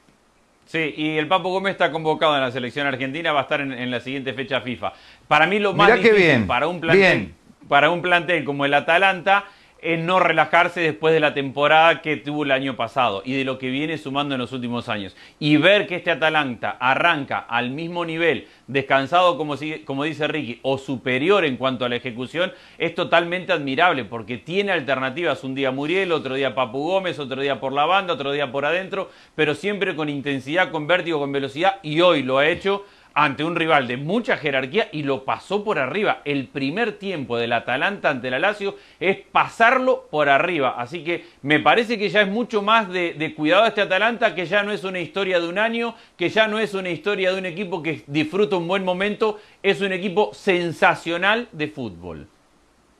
Sí, 0.66 0.92
y 0.96 1.16
el 1.16 1.28
Papu 1.28 1.50
Gómez 1.50 1.72
está 1.72 1.92
convocado 1.92 2.34
en 2.34 2.40
la 2.40 2.50
selección 2.50 2.86
argentina, 2.86 3.32
va 3.32 3.40
a 3.40 3.42
estar 3.44 3.60
en, 3.60 3.90
la 3.90 4.00
siguiente 4.00 4.32
fecha 4.32 4.60
FIFA. 4.60 4.92
Para 5.28 5.46
mí 5.46 5.58
lo 5.58 5.72
más 5.72 5.94
difícil 5.94 6.46
para 6.46 6.66
un 6.66 6.80
plantel, 6.80 7.32
para 7.68 7.90
un 7.90 8.02
plantel 8.02 8.44
como 8.44 8.64
el 8.64 8.74
Atalanta 8.74 9.44
en 9.84 10.06
no 10.06 10.18
relajarse 10.18 10.80
después 10.80 11.12
de 11.12 11.20
la 11.20 11.34
temporada 11.34 12.00
que 12.00 12.16
tuvo 12.16 12.44
el 12.44 12.50
año 12.50 12.74
pasado 12.74 13.22
y 13.24 13.34
de 13.34 13.44
lo 13.44 13.58
que 13.58 13.68
viene 13.68 13.98
sumando 13.98 14.34
en 14.34 14.40
los 14.40 14.52
últimos 14.52 14.88
años. 14.88 15.14
Y 15.38 15.58
ver 15.58 15.86
que 15.86 15.96
este 15.96 16.10
Atalanta 16.10 16.76
arranca 16.80 17.38
al 17.38 17.70
mismo 17.70 18.04
nivel, 18.04 18.48
descansado 18.66 19.36
como, 19.36 19.56
como 19.84 20.04
dice 20.04 20.26
Ricky, 20.26 20.58
o 20.62 20.78
superior 20.78 21.44
en 21.44 21.58
cuanto 21.58 21.84
a 21.84 21.90
la 21.90 21.96
ejecución, 21.96 22.52
es 22.78 22.94
totalmente 22.94 23.52
admirable 23.52 24.04
porque 24.04 24.38
tiene 24.38 24.72
alternativas. 24.72 25.44
Un 25.44 25.54
día 25.54 25.70
Muriel, 25.70 26.12
otro 26.12 26.34
día 26.34 26.54
Papu 26.54 26.78
Gómez, 26.78 27.18
otro 27.18 27.42
día 27.42 27.60
por 27.60 27.72
la 27.72 27.84
banda, 27.84 28.14
otro 28.14 28.32
día 28.32 28.50
por 28.50 28.64
adentro, 28.64 29.10
pero 29.34 29.54
siempre 29.54 29.94
con 29.94 30.08
intensidad, 30.08 30.70
con 30.70 30.86
vértigo, 30.86 31.18
con 31.18 31.30
velocidad 31.30 31.76
y 31.82 32.00
hoy 32.00 32.22
lo 32.22 32.38
ha 32.38 32.48
hecho 32.48 32.84
ante 33.14 33.44
un 33.44 33.54
rival 33.54 33.86
de 33.86 33.96
mucha 33.96 34.36
jerarquía 34.36 34.88
y 34.92 35.04
lo 35.04 35.24
pasó 35.24 35.62
por 35.62 35.78
arriba. 35.78 36.20
El 36.24 36.48
primer 36.48 36.98
tiempo 36.98 37.36
del 37.36 37.52
Atalanta 37.52 38.10
ante 38.10 38.30
la 38.30 38.40
Lazio 38.40 38.76
es 38.98 39.18
pasarlo 39.18 40.08
por 40.10 40.28
arriba. 40.28 40.74
Así 40.76 41.04
que 41.04 41.24
me 41.42 41.60
parece 41.60 41.96
que 41.96 42.08
ya 42.08 42.22
es 42.22 42.28
mucho 42.28 42.60
más 42.60 42.88
de, 42.88 43.14
de, 43.14 43.34
cuidado 43.34 43.66
este 43.66 43.80
Atalanta, 43.80 44.34
que 44.34 44.46
ya 44.46 44.64
no 44.64 44.72
es 44.72 44.82
una 44.82 44.98
historia 44.98 45.40
de 45.40 45.48
un 45.48 45.58
año, 45.58 45.94
que 46.16 46.28
ya 46.28 46.48
no 46.48 46.58
es 46.58 46.74
una 46.74 46.90
historia 46.90 47.32
de 47.32 47.38
un 47.38 47.46
equipo 47.46 47.82
que 47.82 48.02
disfruta 48.08 48.56
un 48.56 48.66
buen 48.66 48.84
momento, 48.84 49.40
es 49.62 49.80
un 49.80 49.92
equipo 49.92 50.32
sensacional 50.34 51.48
de 51.52 51.68
fútbol. 51.68 52.26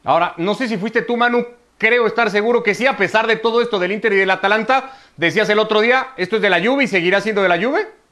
Ahora, 0.05 0.35
no 0.37 0.55
sé 0.55 0.68
si 0.68 0.77
fuiste 0.77 1.03
tú, 1.03 1.16
Manu, 1.16 1.44
creo 1.79 2.07
estar 2.07 2.31
seguro 2.31 2.62
que 2.62 2.74
sí, 2.74 2.87
a 2.87 2.96
pesar 2.96 3.27
de 3.27 3.37
todo 3.37 3.61
esto 3.61 3.79
del 3.79 3.92
Inter 3.92 4.12
y 4.12 4.16
del 4.16 4.31
Atalanta, 4.31 4.92
decías 5.16 5.48
el 5.48 5.59
otro 5.59 5.81
día, 5.81 6.09
esto 6.16 6.37
es 6.37 6.42
de 6.42 6.50
la 6.50 6.64
Juve 6.64 6.85
y 6.85 6.88
seguirá 6.88 7.20
siendo 7.20 7.42
de 7.42 7.48
la 7.48 7.61
Juve. 7.61 8.03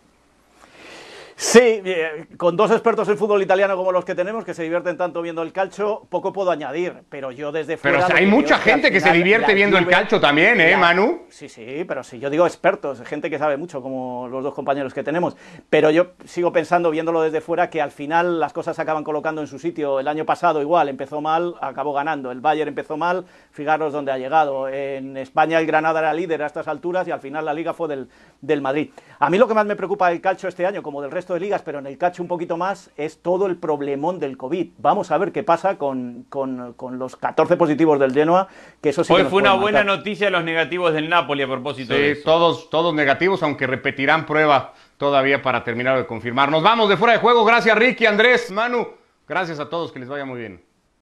Sí, 1.36 1.60
eh, 1.60 2.26
con 2.36 2.56
dos 2.56 2.70
expertos 2.70 3.08
en 3.08 3.18
fútbol 3.18 3.42
italiano 3.42 3.76
como 3.76 3.92
los 3.92 4.04
que 4.04 4.14
tenemos, 4.14 4.44
que 4.44 4.54
se 4.54 4.62
divierten 4.62 4.96
tanto 4.96 5.22
viendo 5.22 5.42
el 5.42 5.52
calcio, 5.52 6.06
poco 6.08 6.32
puedo 6.32 6.50
añadir, 6.50 7.02
pero 7.08 7.32
yo 7.32 7.52
desde 7.52 7.76
fuera... 7.76 8.06
Pero 8.06 8.18
hay 8.18 8.26
mucha 8.26 8.58
gente 8.58 8.90
que, 8.90 9.00
se 9.00 9.12
divierte 9.12 9.54
viendo 9.54 9.78
el 9.78 9.86
calcio 9.86 10.20
también, 10.20 10.60
¿eh, 10.60 10.76
Manu? 10.76 11.22
Sí, 11.28 11.48
sí, 11.48 11.84
pero 11.86 12.04
sí, 12.04 12.18
yo 12.18 12.30
digo 12.30 12.46
expertos, 12.46 13.02
gente 13.02 13.30
que 13.30 13.38
sabe 13.38 13.56
mucho, 13.56 13.82
como 13.82 14.28
los 14.28 14.44
dos 14.44 14.54
compañeros 14.54 14.94
que 14.94 15.02
tenemos, 15.02 15.36
pero 15.70 15.90
yo 15.90 16.12
sigo 16.24 16.52
pensando, 16.52 16.90
viéndolo 16.90 17.22
desde 17.22 17.40
fuera, 17.40 17.70
que 17.70 17.80
al 17.80 17.90
final 17.90 18.40
las 18.40 18.52
cosas 18.52 18.76
se 18.76 18.82
acaban 18.82 19.04
colocando 19.04 19.40
en 19.40 19.46
su 19.46 19.58
sitio. 19.58 20.00
El 20.00 20.08
año 20.08 20.24
pasado 20.24 20.60
igual, 20.60 20.88
empezó 20.88 21.20
mal, 21.20 21.54
acabó 21.60 21.92
ganando. 21.92 22.30
El 22.30 22.40
Bayern 22.40 22.68
empezó 22.68 22.96
mal, 22.96 23.24
fijaros 23.52 23.92
dónde 23.92 24.10
ha 24.12 24.18
llegado. 24.18 24.68
En 24.68 25.16
España 25.16 25.58
el 25.60 25.66
Granada 25.66 26.00
era 26.00 26.12
líder 26.12 26.42
a 26.42 26.46
estas 26.46 26.66
alturas 26.68 27.06
y 27.06 27.10
al 27.10 27.20
final 27.20 27.44
la 27.44 27.54
liga 27.54 27.74
fue 27.74 27.88
del, 27.88 28.08
del 28.40 28.60
Madrid. 28.60 28.90
A 29.18 29.30
mí 29.30 29.38
lo 29.38 29.46
que 29.46 29.54
más 29.54 29.66
me 29.66 29.76
preocupa 29.76 30.08
del 30.08 30.20
calcio 30.20 30.48
este 30.48 30.66
año, 30.66 30.82
como 30.82 31.00
del 31.02 31.10
resto 31.10 31.34
de 31.34 31.40
ligas, 31.40 31.62
pero 31.62 31.78
en 31.78 31.86
el 31.86 31.98
cacho 31.98 32.22
un 32.22 32.28
poquito 32.28 32.56
más, 32.56 32.90
es 32.96 33.22
todo 33.22 33.46
el 33.46 33.56
problemón 33.56 34.18
del 34.18 34.36
COVID. 34.36 34.70
Vamos 34.78 35.10
a 35.10 35.18
ver 35.18 35.32
qué 35.32 35.42
pasa 35.42 35.78
con, 35.78 36.24
con, 36.28 36.72
con 36.72 36.98
los 36.98 37.16
14 37.16 37.56
positivos 37.56 37.98
del 38.00 38.12
Genoa, 38.12 38.48
que 38.80 38.88
eso 38.88 39.04
sí 39.04 39.12
Hoy 39.12 39.22
que 39.24 39.28
fue 39.28 39.42
una 39.42 39.54
buena 39.54 39.84
noticia 39.84 40.30
los 40.30 40.44
negativos 40.44 40.92
del 40.92 41.08
Napoli 41.08 41.42
a 41.42 41.46
propósito 41.46 41.92
de 41.94 42.14
Sí, 42.14 42.20
eso. 42.20 42.24
todos, 42.24 42.70
todos 42.70 42.94
negativos, 42.94 43.42
aunque 43.42 43.66
repetirán 43.66 44.26
prueba 44.26 44.72
todavía 44.96 45.42
para 45.42 45.62
terminar 45.64 45.98
de 45.98 46.06
confirmar. 46.06 46.50
Nos 46.50 46.62
vamos 46.62 46.88
de 46.88 46.96
fuera 46.96 47.12
de 47.14 47.18
juego. 47.20 47.44
Gracias, 47.44 47.76
Ricky, 47.76 48.06
Andrés, 48.06 48.50
Manu. 48.50 48.88
Gracias 49.28 49.60
a 49.60 49.68
todos, 49.68 49.92
que 49.92 49.98
les 49.98 50.08
vaya 50.08 50.24
muy 50.24 50.38
bien. 50.40 50.71